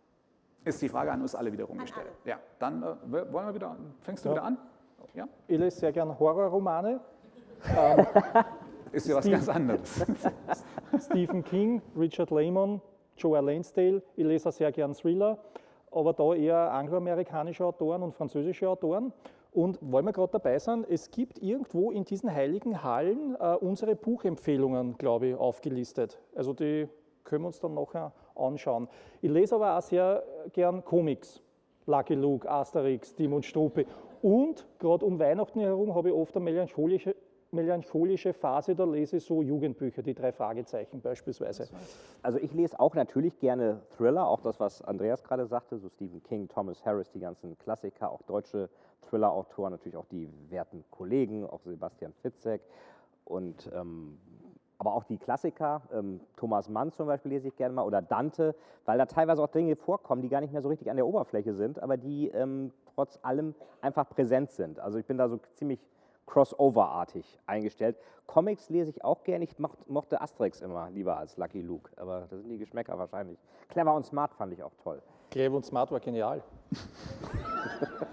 [0.66, 2.12] Ist die Frage an uns alle wieder rumgestellt.
[2.26, 4.36] Ja, dann äh, wollen wir wieder, fängst du ja.
[4.36, 4.58] wieder an?
[5.14, 5.28] Ja?
[5.48, 7.00] Ich lese sehr gerne Horrorromane.
[7.78, 8.06] ähm,
[8.92, 10.06] ist ja was Steve, ganz anderes.
[11.06, 12.82] Stephen King, Richard Lehman,
[13.22, 14.02] Joe Lansdale.
[14.16, 15.38] Ich lese sehr gern Thriller,
[15.92, 19.14] aber da eher angloamerikanische Autoren und französische Autoren.
[19.52, 23.96] Und weil wir gerade dabei sind, es gibt irgendwo in diesen heiligen Hallen äh, unsere
[23.96, 26.20] Buchempfehlungen, glaube ich, aufgelistet.
[26.36, 26.88] Also die
[27.26, 28.88] können wir uns dann nachher anschauen.
[29.22, 31.42] Ich lese aber auch sehr gern Comics.
[31.86, 33.86] Lucky Luke, Asterix, Tim und Struppe.
[34.22, 37.16] Und gerade um Weihnachten herum habe ich oft eine melancholische,
[37.52, 41.68] melancholische Phase, da lese ich so Jugendbücher, die drei Fragezeichen beispielsweise.
[42.22, 46.24] Also ich lese auch natürlich gerne Thriller, auch das, was Andreas gerade sagte, so Stephen
[46.24, 48.70] King, Thomas Harris, die ganzen Klassiker, auch deutsche
[49.10, 52.62] Thriller-Autoren, natürlich auch die werten Kollegen, auch Sebastian Fitzek
[53.26, 54.18] und ähm,
[54.78, 58.56] aber auch die Klassiker, ähm, Thomas Mann zum Beispiel lese ich gerne mal oder Dante,
[58.86, 61.54] weil da teilweise auch Dinge vorkommen, die gar nicht mehr so richtig an der Oberfläche
[61.54, 64.80] sind, aber die ähm, trotz allem einfach präsent sind.
[64.80, 65.80] Also ich bin da so ziemlich
[66.32, 67.98] Crossover-artig eingestellt.
[68.26, 69.44] Comics lese ich auch gerne.
[69.44, 73.38] Ich mochte Asterix immer lieber als Lucky Luke, aber da sind die Geschmäcker wahrscheinlich.
[73.68, 75.02] Clever und Smart fand ich auch toll.
[75.30, 76.42] Clever und Smart war genial.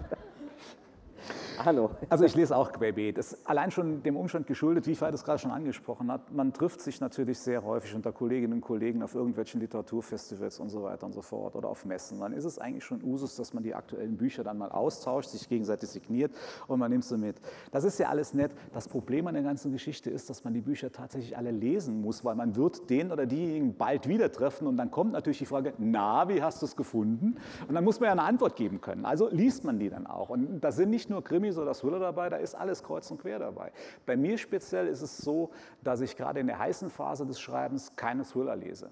[1.69, 1.91] Hallo.
[2.09, 3.19] Also ich lese auch querbeet.
[3.19, 6.33] Das ist allein schon dem Umstand geschuldet, wie Veit es gerade schon angesprochen hat.
[6.33, 10.81] Man trifft sich natürlich sehr häufig unter Kolleginnen und Kollegen auf irgendwelchen Literaturfestivals und so
[10.81, 12.21] weiter und so fort oder auf Messen.
[12.21, 15.47] Dann ist es eigentlich schon Usus, dass man die aktuellen Bücher dann mal austauscht, sich
[15.47, 16.31] gegenseitig signiert
[16.65, 17.35] und man nimmt sie mit.
[17.71, 18.51] Das ist ja alles nett.
[18.73, 22.25] Das Problem an der ganzen Geschichte ist, dass man die Bücher tatsächlich alle lesen muss,
[22.25, 25.73] weil man wird den oder diejenigen bald wieder treffen und dann kommt natürlich die Frage,
[25.77, 27.37] na, wie hast du es gefunden?
[27.67, 29.05] Und dann muss man ja eine Antwort geben können.
[29.05, 30.29] Also liest man die dann auch.
[30.29, 33.21] Und da sind nicht nur Krimi Krimis oder Thriller dabei, da ist alles kreuz und
[33.21, 33.71] quer dabei.
[34.05, 35.51] Bei mir speziell ist es so,
[35.83, 38.89] dass ich gerade in der heißen Phase des Schreibens keine Thriller lese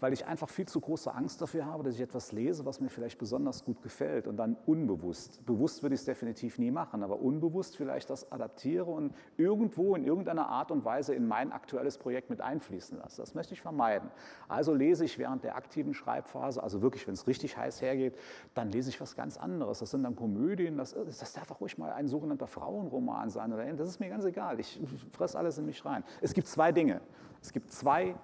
[0.00, 2.88] weil ich einfach viel zu große Angst dafür habe, dass ich etwas lese, was mir
[2.88, 7.20] vielleicht besonders gut gefällt und dann unbewusst, bewusst würde ich es definitiv nie machen, aber
[7.20, 12.28] unbewusst vielleicht das adaptiere und irgendwo in irgendeiner Art und Weise in mein aktuelles Projekt
[12.28, 13.22] mit einfließen lasse.
[13.22, 14.10] Das möchte ich vermeiden.
[14.48, 18.16] Also lese ich während der aktiven Schreibphase, also wirklich, wenn es richtig heiß hergeht,
[18.54, 19.78] dann lese ich was ganz anderes.
[19.78, 23.64] Das sind dann Komödien, das, das darf auch ruhig mal ein sogenannter Frauenroman sein oder
[23.72, 24.60] das ist mir ganz egal.
[24.60, 24.80] Ich
[25.12, 26.04] fresse alles in mich rein.
[26.20, 27.00] Es gibt zwei Dinge.
[27.40, 28.16] Es gibt zwei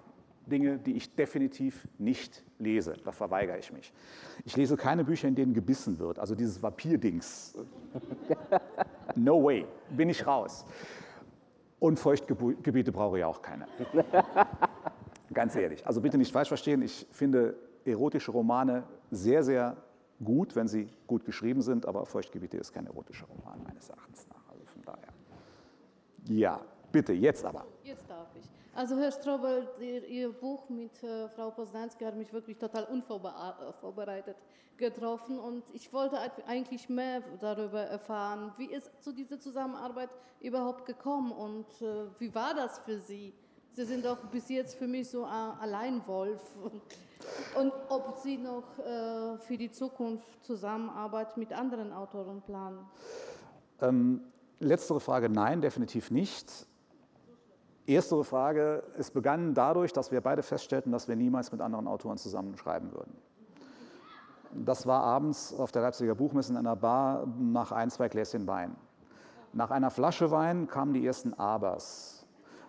[0.46, 2.94] Dinge, die ich definitiv nicht lese.
[3.04, 3.92] Da verweigere ich mich.
[4.44, 6.18] Ich lese keine Bücher, in denen gebissen wird.
[6.18, 7.58] Also dieses Vampir-Dings.
[9.14, 10.64] No way, bin ich raus.
[11.78, 13.66] Und Feuchtgebiete brauche ich auch keine.
[15.34, 15.86] Ganz ehrlich.
[15.86, 16.80] Also bitte nicht falsch verstehen.
[16.80, 19.76] Ich finde erotische Romane sehr, sehr
[20.24, 24.48] gut, wenn sie gut geschrieben sind, aber Feuchtgebiete ist kein erotischer Roman meines Erachtens nach.
[24.50, 25.08] Also von daher.
[26.28, 27.66] Ja, bitte, jetzt aber.
[27.82, 28.51] Jetzt darf ich.
[28.74, 34.36] Also Herr Strobel, Ihr Buch mit äh, Frau Posnanski hat mich wirklich total unvorbereitet
[34.78, 36.16] getroffen und ich wollte
[36.46, 40.08] eigentlich mehr darüber erfahren, wie ist zu dieser Zusammenarbeit
[40.40, 43.34] überhaupt gekommen und äh, wie war das für Sie?
[43.74, 46.42] Sie sind doch bis jetzt für mich so ein Alleinwolf.
[47.54, 52.84] Und ob Sie noch äh, für die Zukunft Zusammenarbeit mit anderen Autoren planen?
[53.80, 54.22] Ähm,
[54.60, 56.66] letztere Frage, nein, definitiv nicht.
[57.86, 62.16] Erstere Frage, es begann dadurch, dass wir beide feststellten, dass wir niemals mit anderen Autoren
[62.16, 63.16] zusammenschreiben würden.
[64.54, 68.76] Das war abends auf der Leipziger Buchmesse in einer Bar nach ein, zwei Gläschen Wein.
[69.52, 72.21] Nach einer Flasche Wein kamen die ersten Abers.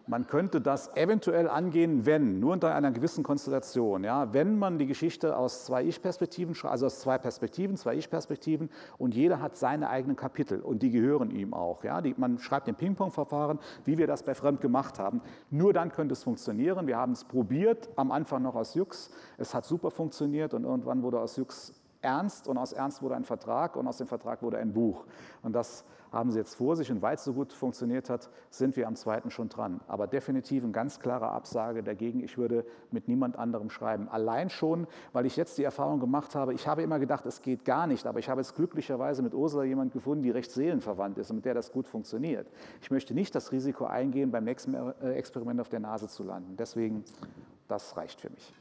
[0.06, 4.86] Man könnte das eventuell angehen, wenn, nur unter einer gewissen Konstellation, ja, wenn man die
[4.86, 10.18] Geschichte aus zwei Ich-Perspektiven, also aus zwei Perspektiven, zwei Ich-Perspektiven und jeder hat seine eigenen
[10.18, 11.86] Kapitel und die gehören ihm auch.
[11.86, 15.22] Ja, die, man schreibt den Ping-Pong-Verfahren, wie wir das bei Fremd gemacht haben.
[15.50, 16.86] Nur dann könnte es funktionieren.
[16.86, 19.10] Wir haben es probiert, am Anfang noch aus Jux.
[19.38, 23.24] Es hat super funktioniert und irgendwann wurde aus Jux Ernst und aus Ernst wurde ein
[23.24, 25.06] Vertrag und aus dem Vertrag wurde ein Buch.
[25.42, 28.78] Und das haben sie jetzt vor sich und weil es so gut funktioniert hat, sind
[28.78, 29.82] wir am zweiten schon dran.
[29.88, 34.08] Aber definitiv eine ganz klare Absage dagegen, ich würde mit niemand anderem schreiben.
[34.08, 37.66] Allein schon, weil ich jetzt die Erfahrung gemacht habe, ich habe immer gedacht, es geht
[37.66, 41.32] gar nicht, aber ich habe jetzt glücklicherweise mit Ursula jemand gefunden, die recht seelenverwandt ist
[41.32, 42.48] und mit der das gut funktioniert.
[42.82, 46.56] Ich möchte nicht das Risiko eingehen, beim nächsten äh, Experiment auf der Nase zu landen.
[46.58, 47.04] Deswegen,
[47.68, 48.54] das reicht für mich.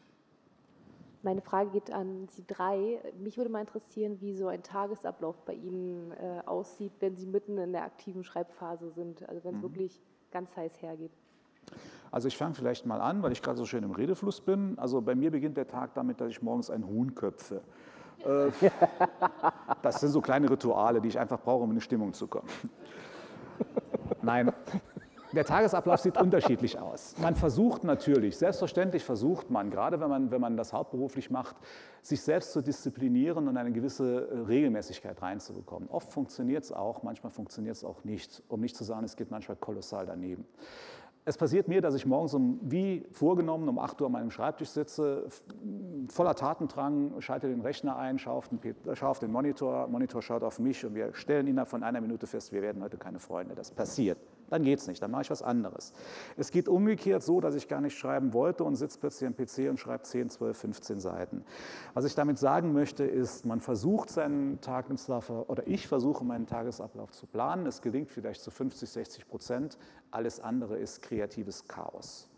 [1.23, 3.01] Meine Frage geht an Sie drei.
[3.19, 7.59] Mich würde mal interessieren, wie so ein Tagesablauf bei Ihnen äh, aussieht, wenn Sie mitten
[7.59, 9.63] in der aktiven Schreibphase sind, also wenn es mhm.
[9.63, 10.01] wirklich
[10.33, 11.13] ganz heiß hergeht.
[12.11, 14.79] Also ich fange vielleicht mal an, weil ich gerade so schön im Redefluss bin.
[14.79, 17.63] Also bei mir beginnt der Tag damit, dass ich morgens ein Huhn köpfe.
[18.25, 18.51] Äh,
[19.83, 22.49] das sind so kleine Rituale, die ich einfach brauche, um in die Stimmung zu kommen.
[24.23, 24.53] Nein,
[25.33, 27.15] der Tagesablauf sieht unterschiedlich aus.
[27.19, 31.57] Man versucht natürlich, selbstverständlich versucht man, gerade wenn man, wenn man das hauptberuflich macht,
[32.03, 35.89] sich selbst zu disziplinieren und eine gewisse äh, Regelmäßigkeit reinzubekommen.
[35.89, 38.43] Oft funktioniert es auch, manchmal funktioniert es auch nicht.
[38.49, 40.47] Um nicht zu sagen, es geht manchmal kolossal daneben.
[41.25, 44.71] Es passiert mir, dass ich morgens um, wie vorgenommen um 8 Uhr an meinem Schreibtisch
[44.71, 45.29] sitze,
[46.09, 48.59] voller Tatendrang, schalte den Rechner ein, schaue auf den,
[48.95, 52.27] schaue auf den Monitor, Monitor schaut auf mich und wir stellen innerhalb von einer Minute
[52.27, 53.55] fest, wir werden heute keine Freunde.
[53.55, 54.19] Das passiert
[54.53, 55.93] dann geht es nicht, dann mache ich was anderes.
[56.37, 59.71] Es geht umgekehrt so, dass ich gar nicht schreiben wollte und sitze plötzlich am PC
[59.71, 61.45] und schreibe 10, 12, 15 Seiten.
[61.95, 67.13] Was ich damit sagen möchte, ist, man versucht seinen Tagesablauf, oder ich versuche meinen Tagesablauf
[67.13, 67.67] zu planen.
[67.67, 69.79] Es gelingt vielleicht zu 50, 60 Prozent.
[70.11, 72.29] Alles andere ist kreatives Chaos.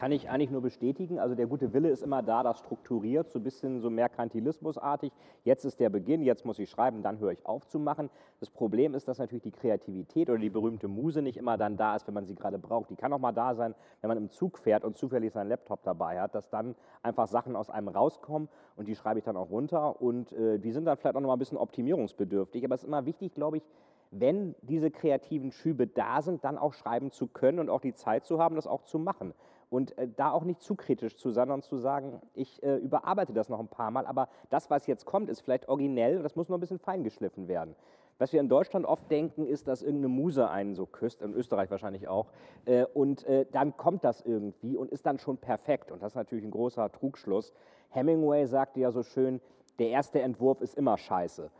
[0.00, 1.18] Kann ich eigentlich nur bestätigen.
[1.18, 5.12] Also der gute Wille ist immer da, das strukturiert, so ein bisschen so merkantilismusartig.
[5.44, 8.08] Jetzt ist der Beginn, jetzt muss ich schreiben, dann höre ich auf zu machen.
[8.38, 11.96] Das Problem ist, dass natürlich die Kreativität oder die berühmte Muse nicht immer dann da
[11.96, 12.88] ist, wenn man sie gerade braucht.
[12.88, 15.82] Die kann auch mal da sein, wenn man im Zug fährt und zufällig seinen Laptop
[15.82, 19.50] dabei hat, dass dann einfach Sachen aus einem rauskommen und die schreibe ich dann auch
[19.50, 22.64] runter und äh, die sind dann vielleicht auch noch mal ein bisschen optimierungsbedürftig.
[22.64, 23.68] Aber es ist immer wichtig, glaube ich,
[24.10, 28.24] wenn diese kreativen Schübe da sind, dann auch schreiben zu können und auch die Zeit
[28.24, 29.34] zu haben, das auch zu machen.
[29.70, 33.32] Und äh, da auch nicht zu kritisch zu sein, sondern zu sagen, ich äh, überarbeite
[33.32, 36.36] das noch ein paar Mal, aber das, was jetzt kommt, ist vielleicht originell und das
[36.36, 37.74] muss noch ein bisschen feingeschliffen werden.
[38.18, 41.70] Was wir in Deutschland oft denken, ist, dass irgendeine Muse einen so küsst, in Österreich
[41.70, 42.26] wahrscheinlich auch,
[42.66, 45.90] äh, und äh, dann kommt das irgendwie und ist dann schon perfekt.
[45.90, 47.54] Und das ist natürlich ein großer Trugschluss.
[47.88, 49.40] Hemingway sagte ja so schön,
[49.78, 51.50] der erste Entwurf ist immer scheiße.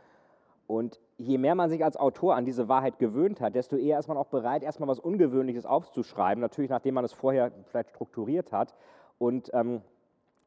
[0.71, 4.07] Und je mehr man sich als Autor an diese Wahrheit gewöhnt hat, desto eher ist
[4.07, 8.73] man auch bereit, erstmal was Ungewöhnliches aufzuschreiben, natürlich nachdem man es vorher vielleicht strukturiert hat
[9.17, 9.81] und ähm,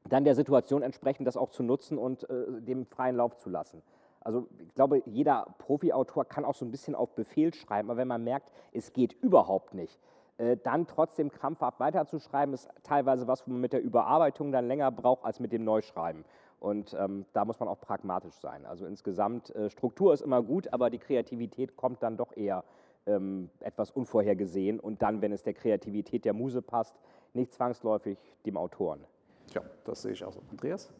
[0.08, 3.82] dann der Situation entsprechend das auch zu nutzen und äh, dem freien Lauf zu lassen.
[4.22, 8.08] Also ich glaube, jeder Profi-Autor kann auch so ein bisschen auf Befehl schreiben, aber wenn
[8.08, 10.00] man merkt, es geht überhaupt nicht,
[10.38, 14.90] äh, dann trotzdem krampfhaft weiterzuschreiben, ist teilweise was, wo man mit der Überarbeitung dann länger
[14.90, 16.24] braucht als mit dem Neuschreiben.
[16.64, 18.64] Und ähm, da muss man auch pragmatisch sein.
[18.64, 22.64] Also insgesamt, äh, Struktur ist immer gut, aber die Kreativität kommt dann doch eher
[23.04, 26.96] ähm, etwas unvorhergesehen und dann, wenn es der Kreativität der Muse passt,
[27.34, 29.04] nicht zwangsläufig dem Autoren.
[29.52, 30.40] Ja, das sehe ich auch so.
[30.50, 30.90] Andreas?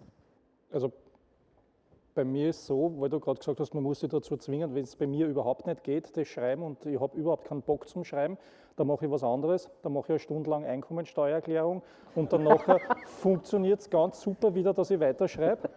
[0.71, 0.93] Also
[2.15, 4.85] bei mir ist so, weil du gerade gesagt hast, man muss sich dazu zwingen, wenn
[4.85, 8.05] es bei mir überhaupt nicht geht, das Schreiben und ich habe überhaupt keinen Bock zum
[8.05, 8.39] Schreiben,
[8.77, 11.83] dann mache ich was anderes, dann mache ich eine Stunde lang Einkommensteuererklärung
[12.15, 15.69] und dann nachher funktioniert es ganz super wieder, dass ich weiterschreibe.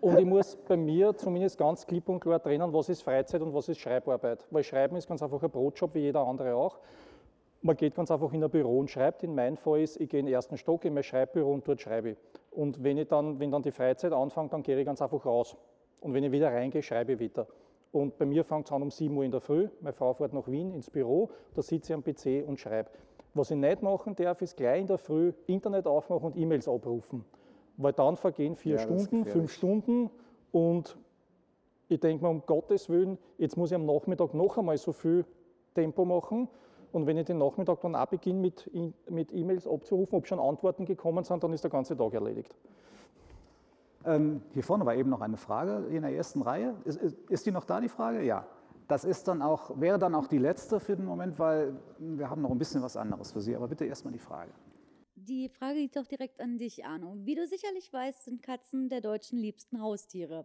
[0.00, 3.52] Und ich muss bei mir zumindest ganz klipp und klar trennen, was ist Freizeit und
[3.52, 4.46] was ist Schreibarbeit.
[4.50, 6.78] Weil Schreiben ist ganz einfach ein Brotjob, wie jeder andere auch.
[7.62, 9.22] Man geht ganz einfach in ein Büro und schreibt.
[9.22, 11.80] In meinem Fall ist, ich gehe in den ersten Stock in mein Schreibbüro und dort
[11.80, 12.18] schreibe ich.
[12.50, 15.56] Und wenn, ich dann, wenn dann die Freizeit anfängt, dann gehe ich ganz einfach raus.
[16.00, 17.46] Und wenn ich wieder reingehe, schreibe ich wieder.
[17.92, 19.68] Und bei mir fängt es an um 7 Uhr in der Früh.
[19.80, 22.90] Meine Frau fährt nach Wien ins Büro, da sitze ich am PC und schreibe.
[23.34, 27.24] Was ich nicht machen darf, ist gleich in der Früh Internet aufmachen und E-Mails abrufen.
[27.76, 29.52] Weil dann vergehen vier Ja, Stunden, fünf.
[29.52, 30.10] Stunden
[30.52, 30.96] und
[31.88, 35.24] ich denke mir, um Gottes Willen, jetzt muss ich am Nachmittag noch einmal so viel
[35.74, 36.48] Tempo machen.
[36.92, 38.70] Und wenn ich den Nachmittag dann auch beginne, mit
[39.08, 42.54] mit E-Mails abzurufen, ob schon Antworten gekommen sind, dann ist der ganze Tag erledigt.
[44.04, 46.74] Ähm, hier vorne war eben noch eine Frage in der ersten Reihe.
[46.84, 48.22] Ist, ist, ist die noch da, die Frage?
[48.22, 48.46] Ja.
[48.88, 52.42] Das ist dann auch, wäre dann auch die letzte für den Moment, weil wir haben
[52.42, 53.54] noch ein bisschen was anderes für Sie.
[53.54, 54.50] Aber bitte erstmal die Frage.
[55.14, 57.14] Die Frage geht doch direkt an dich, Arno.
[57.18, 60.44] Wie du sicherlich weißt, sind Katzen der deutschen liebsten Haustiere.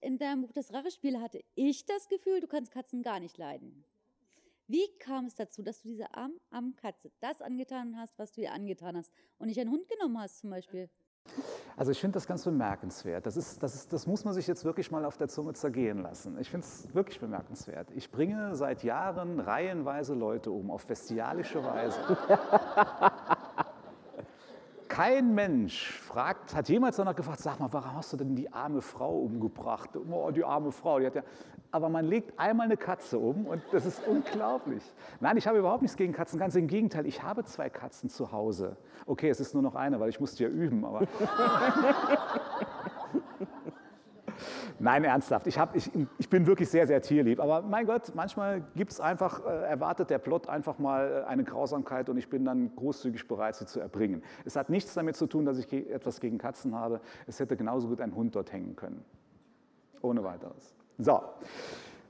[0.00, 3.84] In deinem Buch Das Rachespiel hatte ich das Gefühl, du kannst Katzen gar nicht leiden.
[4.72, 8.40] Wie kam es dazu, dass du dieser armen, armen Katze das angetan hast, was du
[8.40, 10.88] ihr angetan hast und nicht einen Hund genommen hast zum Beispiel?
[11.76, 13.26] Also ich finde das ganz bemerkenswert.
[13.26, 15.98] Das, ist, das, ist, das muss man sich jetzt wirklich mal auf der Zunge zergehen
[15.98, 16.38] lassen.
[16.38, 17.90] Ich finde es wirklich bemerkenswert.
[17.90, 22.00] Ich bringe seit Jahren reihenweise Leute um, auf bestialische Weise.
[24.88, 28.80] Kein Mensch fragt, hat jemals danach gefragt, sag mal, warum hast du denn die arme
[28.80, 29.90] Frau umgebracht?
[29.96, 31.22] Oh, die arme Frau, die hat ja.
[31.72, 34.82] Aber man legt einmal eine Katze um und das ist unglaublich.
[35.20, 37.06] Nein, ich habe überhaupt nichts gegen Katzen, ganz im Gegenteil.
[37.06, 38.76] Ich habe zwei Katzen zu Hause.
[39.06, 41.06] Okay, es ist nur noch eine, weil ich musste ja üben, aber.
[44.78, 45.46] Nein, ernsthaft.
[45.46, 47.40] Ich, hab, ich, ich bin wirklich sehr, sehr tierlieb.
[47.40, 51.44] Aber mein Gott, manchmal gibt es einfach, äh, erwartet der Plot einfach mal äh, eine
[51.44, 54.22] Grausamkeit und ich bin dann großzügig bereit, sie zu erbringen.
[54.44, 57.00] Es hat nichts damit zu tun, dass ich etwas gegen Katzen habe.
[57.26, 59.02] Es hätte genauso gut ein Hund dort hängen können.
[60.02, 60.74] Ohne weiteres.
[60.98, 61.20] So.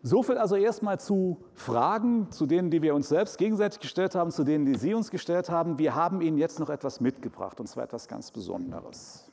[0.05, 4.33] So viel also erstmal zu Fragen, zu denen, die wir uns selbst gegenseitig gestellt haben,
[4.33, 5.79] zu denen, die Sie uns gestellt haben.
[5.79, 9.31] Wir haben Ihnen jetzt noch etwas mitgebracht, und zwar etwas ganz Besonderes.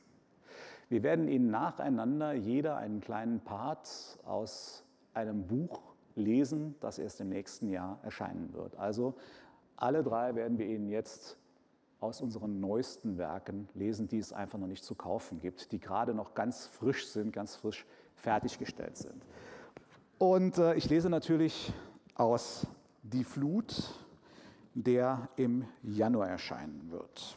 [0.88, 5.80] Wir werden Ihnen nacheinander jeder einen kleinen Part aus einem Buch
[6.14, 8.76] lesen, das erst im nächsten Jahr erscheinen wird.
[8.76, 9.14] Also
[9.74, 11.36] alle drei werden wir Ihnen jetzt
[12.00, 16.14] aus unseren neuesten Werken lesen, die es einfach noch nicht zu kaufen gibt, die gerade
[16.14, 19.22] noch ganz frisch sind, ganz frisch fertiggestellt sind.
[20.18, 21.72] Und äh, ich lese natürlich
[22.14, 22.66] aus
[23.02, 23.94] Die Flut,
[24.74, 27.36] der im Januar erscheinen wird.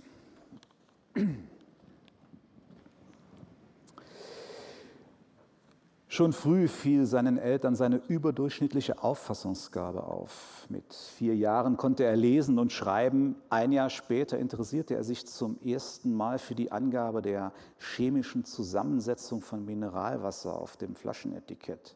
[6.13, 10.67] Schon früh fiel seinen Eltern seine überdurchschnittliche Auffassungsgabe auf.
[10.69, 13.35] Mit vier Jahren konnte er lesen und schreiben.
[13.49, 19.41] Ein Jahr später interessierte er sich zum ersten Mal für die Angabe der chemischen Zusammensetzung
[19.41, 21.95] von Mineralwasser auf dem Flaschenetikett.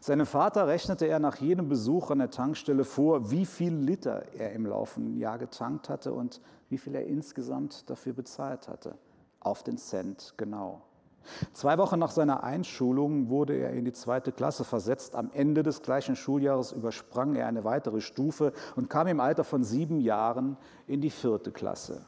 [0.00, 4.54] Seinem Vater rechnete er nach jedem Besuch an der Tankstelle vor, wie viel Liter er
[4.54, 8.98] im laufenden Jahr getankt hatte und wie viel er insgesamt dafür bezahlt hatte.
[9.38, 10.82] Auf den Cent genau.
[11.52, 15.14] Zwei Wochen nach seiner Einschulung wurde er in die zweite Klasse versetzt.
[15.14, 19.64] Am Ende des gleichen Schuljahres übersprang er eine weitere Stufe und kam im Alter von
[19.64, 20.56] sieben Jahren
[20.86, 22.04] in die vierte Klasse.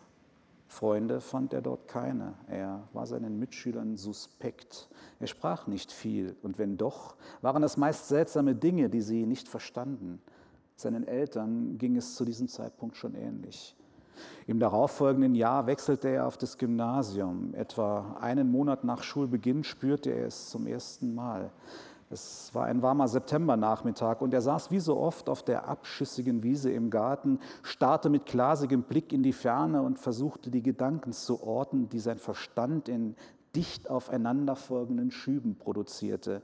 [0.67, 2.35] Freunde fand er dort keine.
[2.49, 4.89] Er war seinen Mitschülern suspekt.
[5.21, 9.49] Er sprach nicht viel und wenn doch, waren es meist seltsame Dinge, die sie nicht
[9.49, 10.21] verstanden.
[10.77, 13.77] Seinen Eltern ging es zu diesem Zeitpunkt schon ähnlich.
[14.47, 17.55] Im darauffolgenden Jahr wechselte er auf das Gymnasium.
[17.55, 21.51] Etwa einen Monat nach Schulbeginn spürte er es zum ersten Mal.
[22.11, 26.71] Es war ein warmer Septembernachmittag und er saß wie so oft auf der abschüssigen Wiese
[26.71, 31.89] im Garten, starrte mit glasigem Blick in die Ferne und versuchte die Gedanken zu orten,
[31.89, 33.17] die sein Verstand in
[33.57, 36.43] dicht aufeinanderfolgenden Schüben produzierte.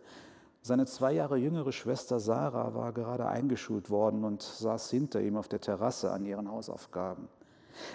[0.62, 5.48] Seine zwei Jahre jüngere Schwester Sarah war gerade eingeschult worden und saß hinter ihm auf
[5.48, 7.28] der Terrasse an ihren Hausaufgaben.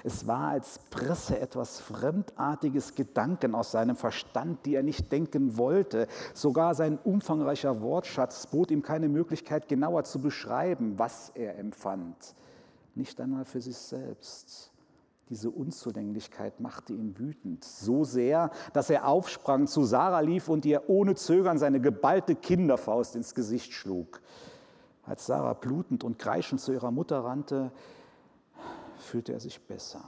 [0.04, 6.08] Es war, als presse etwas fremdartiges Gedanken aus seinem Verstand, die er nicht denken wollte.
[6.34, 12.36] Sogar sein umfangreicher Wortschatz bot ihm keine Möglichkeit, genauer zu beschreiben, was er empfand.
[12.96, 14.72] Nicht einmal für sich selbst.
[15.30, 20.88] Diese Unzulänglichkeit machte ihn wütend, so sehr, dass er aufsprang, zu Sarah lief und ihr
[20.88, 24.22] ohne Zögern seine geballte Kinderfaust ins Gesicht schlug.
[25.04, 27.72] Als Sarah blutend und kreischend zu ihrer Mutter rannte,
[28.98, 30.04] fühlte er sich besser.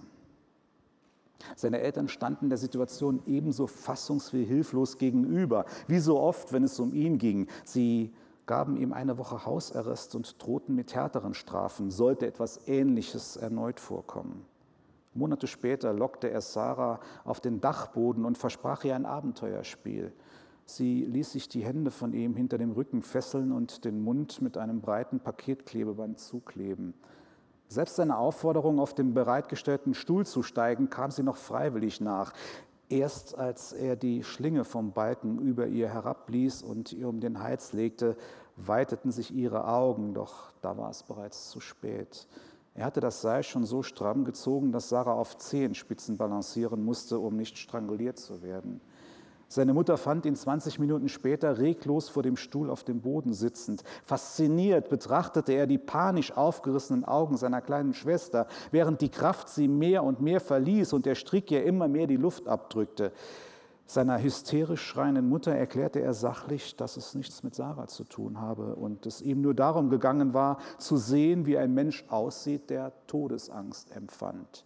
[1.56, 6.80] Seine Eltern standen der Situation ebenso fassungs- wie hilflos gegenüber, wie so oft, wenn es
[6.80, 7.48] um ihn ging.
[7.64, 8.14] Sie
[8.48, 14.46] gaben ihm eine Woche Hausarrest und drohten mit härteren Strafen, sollte etwas Ähnliches erneut vorkommen.
[15.14, 20.14] Monate später lockte er Sarah auf den Dachboden und versprach ihr ein Abenteuerspiel.
[20.66, 24.58] Sie ließ sich die Hände von ihm hinter dem Rücken fesseln und den Mund mit
[24.58, 26.94] einem breiten Paketklebeband zukleben.
[27.68, 32.34] Selbst seine Aufforderung, auf den bereitgestellten Stuhl zu steigen, kam sie noch freiwillig nach.
[32.90, 37.74] Erst als er die Schlinge vom Balken über ihr herabließ und ihr um den Hals
[37.74, 38.16] legte,
[38.56, 42.28] weiteten sich ihre Augen, doch da war es bereits zu spät.
[42.74, 47.36] Er hatte das Seil schon so stramm gezogen, dass Sarah auf Zehenspitzen balancieren musste, um
[47.36, 48.80] nicht stranguliert zu werden.
[49.50, 53.84] Seine Mutter fand ihn 20 Minuten später reglos vor dem Stuhl auf dem Boden sitzend.
[54.04, 60.04] Fasziniert betrachtete er die panisch aufgerissenen Augen seiner kleinen Schwester, während die Kraft sie mehr
[60.04, 63.14] und mehr verließ und der Strick ihr immer mehr die Luft abdrückte.
[63.86, 68.76] Seiner hysterisch schreienden Mutter erklärte er sachlich, dass es nichts mit Sarah zu tun habe
[68.76, 73.96] und es ihm nur darum gegangen war, zu sehen, wie ein Mensch aussieht, der Todesangst
[73.96, 74.66] empfand.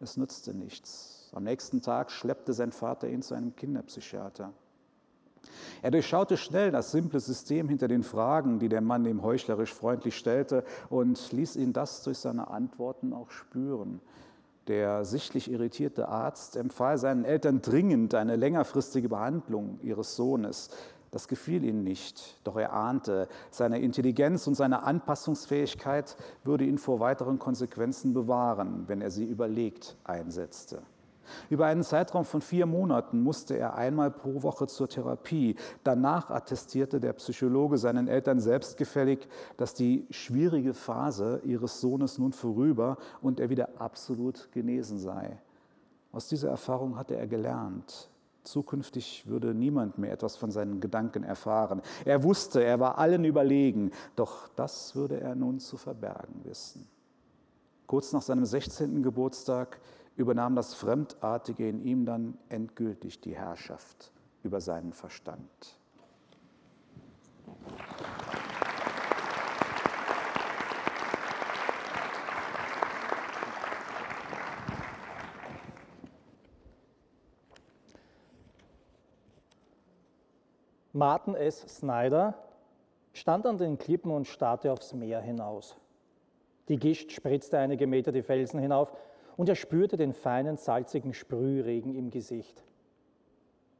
[0.00, 1.17] Es nützte nichts.
[1.34, 4.52] Am nächsten Tag schleppte sein Vater ihn zu einem Kinderpsychiater.
[5.82, 10.16] Er durchschaute schnell das simple System hinter den Fragen, die der Mann ihm heuchlerisch freundlich
[10.16, 14.00] stellte, und ließ ihn das durch seine Antworten auch spüren.
[14.66, 20.70] Der sichtlich irritierte Arzt empfahl seinen Eltern dringend eine längerfristige Behandlung ihres Sohnes.
[21.10, 27.00] Das gefiel ihnen nicht, doch er ahnte, seine Intelligenz und seine Anpassungsfähigkeit würde ihn vor
[27.00, 30.82] weiteren Konsequenzen bewahren, wenn er sie überlegt einsetzte.
[31.50, 35.56] Über einen Zeitraum von vier Monaten musste er einmal pro Woche zur Therapie.
[35.84, 42.98] Danach attestierte der Psychologe seinen Eltern selbstgefällig, dass die schwierige Phase ihres Sohnes nun vorüber
[43.22, 45.38] und er wieder absolut genesen sei.
[46.12, 48.08] Aus dieser Erfahrung hatte er gelernt.
[48.48, 51.82] Zukünftig würde niemand mehr etwas von seinen Gedanken erfahren.
[52.06, 56.88] Er wusste, er war allen überlegen, doch das würde er nun zu verbergen wissen.
[57.86, 59.02] Kurz nach seinem 16.
[59.02, 59.80] Geburtstag
[60.18, 64.12] übernahm das Fremdartige in ihm dann endgültig die Herrschaft
[64.42, 65.78] über seinen Verstand.
[80.92, 81.60] Martin S.
[81.68, 82.34] Snyder
[83.12, 85.76] stand an den Klippen und starrte aufs Meer hinaus.
[86.68, 88.92] Die Gischt spritzte einige Meter die Felsen hinauf
[89.38, 92.64] und er spürte den feinen, salzigen Sprühregen im Gesicht.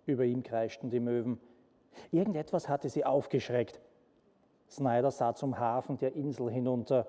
[0.07, 1.41] Über ihm kreischten die Möwen.
[2.13, 3.81] Irgendetwas hatte sie aufgeschreckt.
[4.71, 7.09] Snyder sah zum Hafen der Insel hinunter.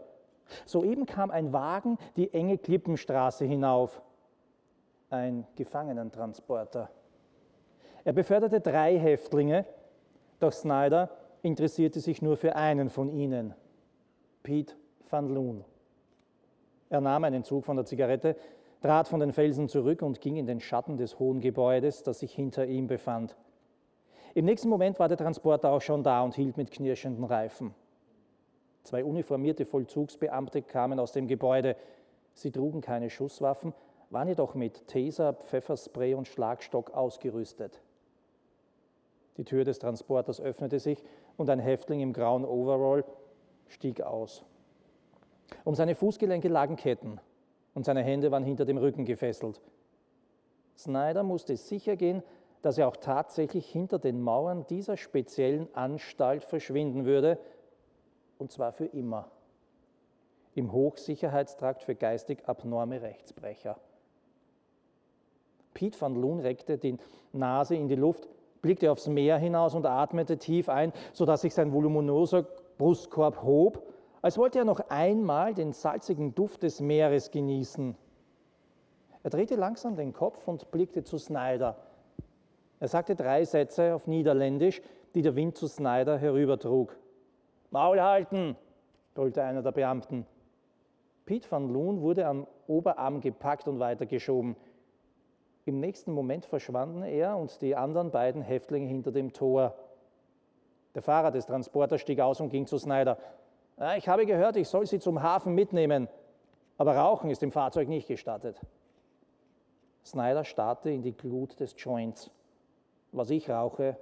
[0.66, 4.02] Soeben kam ein Wagen die enge Klippenstraße hinauf.
[5.12, 6.89] Ein Gefangenentransporter.
[8.04, 9.66] Er beförderte drei Häftlinge,
[10.39, 11.12] doch Snyder
[11.43, 13.54] interessierte sich nur für einen von ihnen,
[14.41, 14.74] Pete
[15.08, 15.64] van Loon.
[16.90, 18.36] Er nahm einen Zug von der Zigarette,
[18.82, 22.34] trat von den Felsen zurück und ging in den Schatten des hohen Gebäudes, das sich
[22.34, 23.36] hinter ihm befand.
[24.34, 27.74] Im nächsten Moment war der Transporter auch schon da und hielt mit knirschenden Reifen.
[28.84, 31.76] Zwei uniformierte Vollzugsbeamte kamen aus dem Gebäude.
[32.34, 33.74] Sie trugen keine Schusswaffen,
[34.10, 37.82] waren jedoch mit Taser, Pfefferspray und Schlagstock ausgerüstet.
[39.38, 41.04] Die Tür des Transporters öffnete sich
[41.38, 43.04] und ein Häftling im grauen Overall
[43.68, 44.44] stieg aus.
[45.64, 47.20] Um seine Fußgelenke lagen Ketten
[47.74, 49.62] und seine Hände waren hinter dem Rücken gefesselt.
[50.78, 52.24] Snyder musste sicher gehen,
[52.62, 57.39] dass er auch tatsächlich hinter den Mauern dieser speziellen Anstalt verschwinden würde,
[58.38, 59.30] und zwar für immer.
[60.56, 63.78] Im Hochsicherheitstrakt für geistig abnorme Rechtsbrecher.
[65.74, 66.97] Pete van Loon reckte die
[67.32, 68.28] Nase in die Luft,
[68.62, 72.45] blickte aufs Meer hinaus und atmete tief ein, sodass sich sein voluminöser
[72.78, 73.84] Brustkorb hob
[74.22, 77.95] als wollte er noch einmal den salzigen Duft des Meeres genießen.
[79.24, 81.76] Er drehte langsam den Kopf und blickte zu Snyder.
[82.80, 84.82] Er sagte drei Sätze auf Niederländisch,
[85.13, 86.97] die der Wind zu Snyder herübertrug.
[87.72, 88.55] Maul halten,
[89.13, 90.26] brüllte einer der Beamten.
[91.26, 94.55] Pete van Loon wurde am Oberarm gepackt und weitergeschoben.
[95.65, 99.76] Im nächsten Moment verschwanden er und die anderen beiden Häftlinge hinter dem Tor.
[100.95, 103.17] Der Fahrer des Transporters stieg aus und ging zu Snyder.
[103.95, 106.09] Ich habe gehört, ich soll Sie zum Hafen mitnehmen,
[106.77, 108.59] aber Rauchen ist im Fahrzeug nicht gestattet.
[110.03, 112.30] Snyder starrte in die Glut des Joints.
[113.13, 113.95] Was ich rauche,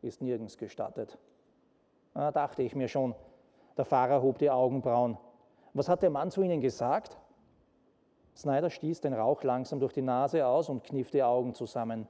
[0.00, 1.18] ist nirgends gestattet.
[2.14, 3.14] Ah, dachte ich mir schon.
[3.76, 5.18] Der Fahrer hob die Augenbrauen.
[5.74, 7.18] Was hat der Mann zu Ihnen gesagt?
[8.34, 12.08] Snyder stieß den Rauch langsam durch die Nase aus und kniff die Augen zusammen.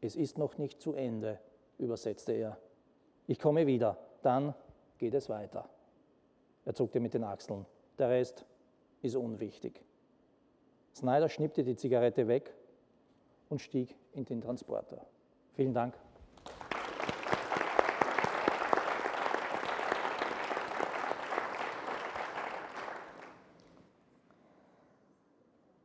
[0.00, 1.38] Es ist noch nicht zu Ende,
[1.78, 2.58] übersetzte er.
[3.28, 4.54] Ich komme wieder, dann
[4.98, 5.68] geht es weiter.
[6.64, 7.66] Er zuckte mit den Achseln.
[7.98, 8.44] Der Rest
[9.02, 9.84] ist unwichtig.
[10.94, 12.54] Snyder schnippte die Zigarette weg
[13.48, 15.04] und stieg in den Transporter.
[15.54, 15.94] Vielen Dank.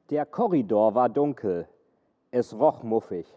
[0.09, 1.67] Der Korridor war dunkel.
[2.31, 3.27] Es roch muffig.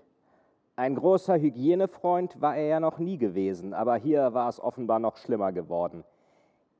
[0.74, 5.18] Ein großer Hygienefreund war er ja noch nie gewesen, aber hier war es offenbar noch
[5.18, 6.02] schlimmer geworden.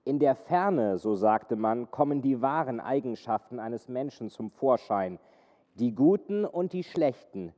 [0.05, 5.19] In der Ferne, so sagte man, kommen die wahren Eigenschaften eines Menschen zum Vorschein,
[5.75, 7.53] die guten und die schlechten,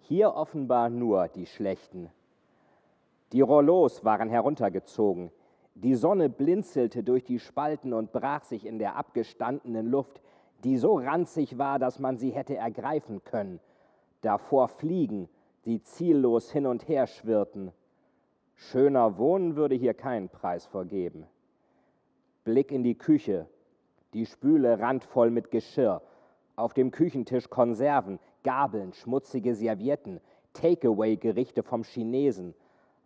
[0.00, 2.10] hier offenbar nur die schlechten.
[3.32, 5.30] Die Rollos waren heruntergezogen,
[5.74, 10.20] die Sonne blinzelte durch die Spalten und brach sich in der abgestandenen Luft,
[10.64, 13.60] die so ranzig war, dass man sie hätte ergreifen können.
[14.22, 15.28] Davor Fliegen,
[15.68, 17.72] die ziellos hin und her schwirrten.
[18.54, 21.26] Schöner Wohnen würde hier keinen Preis vergeben.
[22.42, 23.46] Blick in die Küche.
[24.14, 26.00] Die Spüle randvoll mit Geschirr.
[26.56, 30.20] Auf dem Küchentisch Konserven, Gabeln, schmutzige Servietten,
[30.54, 32.54] Takeaway-Gerichte vom Chinesen.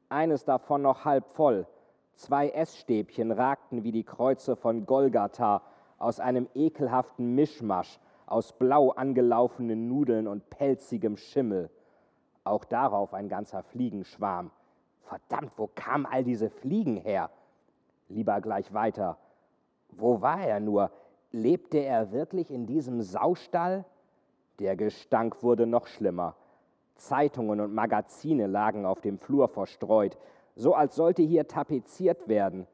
[0.08, 1.66] Eines davon noch halb voll.
[2.14, 5.62] Zwei Essstäbchen ragten wie die Kreuze von Golgatha
[5.98, 11.68] aus einem ekelhaften Mischmasch aus blau angelaufenen Nudeln und pelzigem Schimmel.
[12.45, 14.51] Auch darauf ein ganzer Fliegenschwarm.
[15.03, 17.30] Verdammt, wo kamen all diese Fliegen her?
[18.09, 19.18] Lieber gleich weiter.
[19.90, 20.90] Wo war er nur?
[21.30, 23.84] Lebte er wirklich in diesem Saustall?
[24.59, 26.36] Der Gestank wurde noch schlimmer.
[26.97, 30.16] Zeitungen und Magazine lagen auf dem Flur verstreut,
[30.55, 32.66] so als sollte hier tapeziert werden.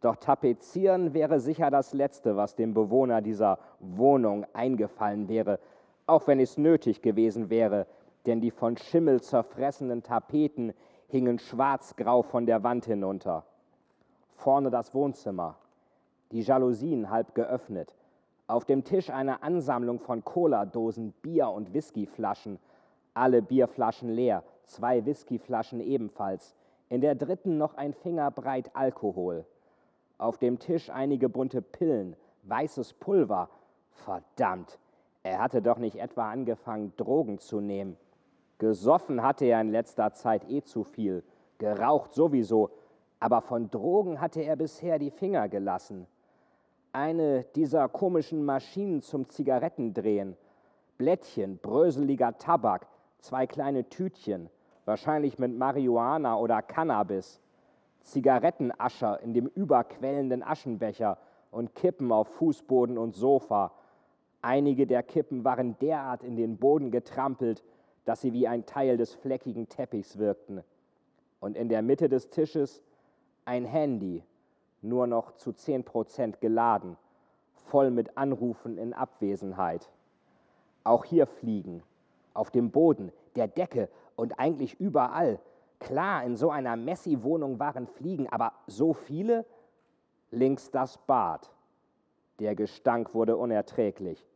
[0.00, 5.58] Doch tapezieren wäre sicher das Letzte, was dem Bewohner dieser Wohnung eingefallen wäre,
[6.06, 7.86] auch wenn es nötig gewesen wäre,
[8.26, 10.72] denn die von Schimmel zerfressenen Tapeten
[11.08, 13.44] hingen schwarzgrau von der Wand hinunter.
[14.34, 15.56] Vorne das Wohnzimmer,
[16.32, 17.94] die Jalousien halb geöffnet,
[18.46, 22.58] auf dem Tisch eine Ansammlung von Cola-Dosen, Bier- und Whiskyflaschen,
[23.14, 26.54] alle Bierflaschen leer, zwei Whiskyflaschen ebenfalls,
[26.88, 29.46] in der dritten noch ein Fingerbreit Alkohol.
[30.18, 33.48] Auf dem Tisch einige bunte Pillen, weißes Pulver.
[33.90, 34.78] Verdammt,
[35.22, 37.96] er hatte doch nicht etwa angefangen, Drogen zu nehmen.
[38.58, 41.24] Gesoffen hatte er in letzter Zeit eh zu viel,
[41.58, 42.70] geraucht sowieso,
[43.20, 46.06] aber von Drogen hatte er bisher die Finger gelassen.
[46.92, 50.36] Eine dieser komischen Maschinen zum Zigarettendrehen,
[50.98, 52.86] Blättchen, bröseliger Tabak,
[53.18, 54.48] zwei kleine Tütchen,
[54.84, 57.40] wahrscheinlich mit Marihuana oder Cannabis,
[58.02, 61.18] Zigarettenascher in dem überquellenden Aschenbecher
[61.50, 63.72] und Kippen auf Fußboden und Sofa.
[64.42, 67.64] Einige der Kippen waren derart in den Boden getrampelt,
[68.04, 70.62] dass sie wie ein Teil des fleckigen Teppichs wirkten.
[71.40, 72.82] Und in der Mitte des Tisches
[73.44, 74.22] ein Handy,
[74.82, 76.96] nur noch zu 10 Prozent geladen,
[77.52, 79.90] voll mit Anrufen in Abwesenheit.
[80.84, 81.82] Auch hier fliegen,
[82.34, 85.40] auf dem Boden, der Decke und eigentlich überall.
[85.80, 89.44] Klar, in so einer Messi-Wohnung waren Fliegen, aber so viele?
[90.30, 91.50] Links das Bad.
[92.40, 94.26] Der Gestank wurde unerträglich.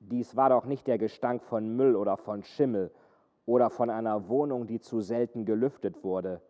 [0.00, 2.90] Dies war doch nicht der Gestank von Müll oder von Schimmel
[3.46, 6.40] oder von einer Wohnung, die zu selten gelüftet wurde.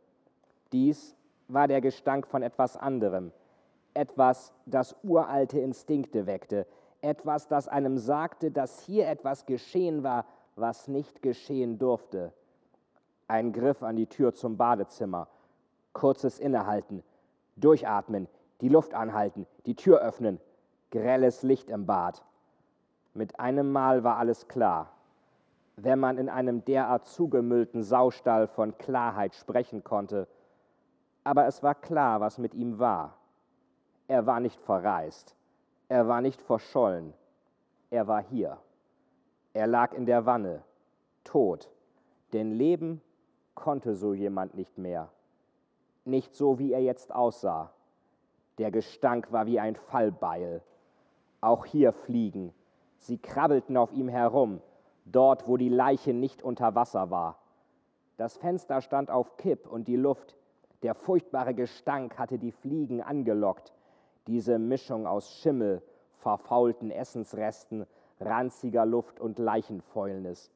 [0.72, 1.16] Dies
[1.49, 3.32] war der Gestank von etwas anderem,
[3.94, 6.66] etwas, das uralte Instinkte weckte,
[7.01, 10.26] etwas, das einem sagte, dass hier etwas geschehen war,
[10.57, 12.32] was nicht geschehen durfte.
[13.28, 15.28] Ein Griff an die Tür zum Badezimmer,
[15.92, 17.03] kurzes Innehalten,
[17.57, 18.28] durchatmen,
[18.61, 20.40] die Luft anhalten, die Tür öffnen,
[20.90, 22.22] grelles Licht im Bad.
[23.17, 24.93] Mit einem Mal war alles klar.
[25.77, 30.29] Wenn man in einem derart zugemüllten Saustall von Klarheit sprechen konnte,
[31.25, 33.17] aber es war klar, was mit ihm war.
[34.07, 35.35] Er war nicht verreist,
[35.89, 37.14] er war nicht verschollen,
[37.89, 38.59] er war hier.
[39.55, 40.62] Er lag in der Wanne,
[41.25, 41.71] tot,
[42.35, 43.01] denn leben
[43.55, 45.09] konnte so jemand nicht mehr.
[46.05, 47.73] Nicht so, wie er jetzt aussah.
[48.59, 50.62] Der Gestank war wie ein Fallbeil.
[51.41, 52.53] Auch hier fliegen.
[52.99, 54.61] Sie krabbelten auf ihm herum,
[55.05, 57.38] dort, wo die Leiche nicht unter Wasser war.
[58.16, 60.36] Das Fenster stand auf Kipp und die Luft
[60.82, 63.72] der furchtbare Gestank hatte die Fliegen angelockt.
[64.27, 65.82] Diese Mischung aus Schimmel,
[66.18, 67.86] verfaulten Essensresten,
[68.20, 70.51] ranziger Luft und Leichenfäulnis.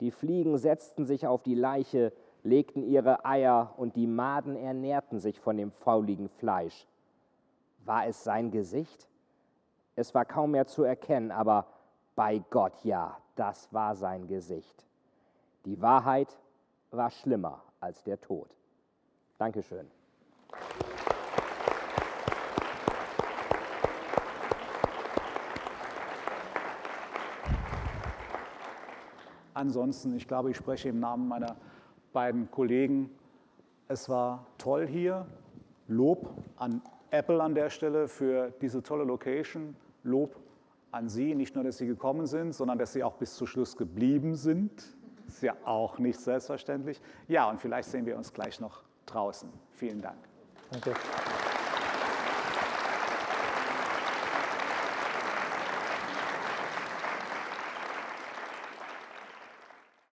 [0.00, 2.12] Die Fliegen setzten sich auf die Leiche,
[2.42, 6.86] legten ihre Eier und die Maden ernährten sich von dem fauligen Fleisch.
[7.84, 9.08] War es sein Gesicht?
[10.00, 11.66] Es war kaum mehr zu erkennen, aber
[12.16, 14.86] bei Gott ja, das war sein Gesicht.
[15.66, 16.38] Die Wahrheit
[16.90, 18.48] war schlimmer als der Tod.
[19.36, 19.90] Dankeschön.
[29.52, 31.56] Ansonsten, ich glaube, ich spreche im Namen meiner
[32.14, 33.10] beiden Kollegen.
[33.86, 35.26] Es war toll hier.
[35.88, 39.76] Lob an Apple an der Stelle für diese tolle Location.
[40.02, 40.36] Lob
[40.90, 43.76] an Sie, nicht nur, dass Sie gekommen sind, sondern dass Sie auch bis zum Schluss
[43.76, 44.72] geblieben sind.
[45.28, 47.00] Ist ja auch nicht selbstverständlich.
[47.28, 49.48] Ja, und vielleicht sehen wir uns gleich noch draußen.
[49.72, 50.18] Vielen Dank.
[50.70, 50.94] Danke.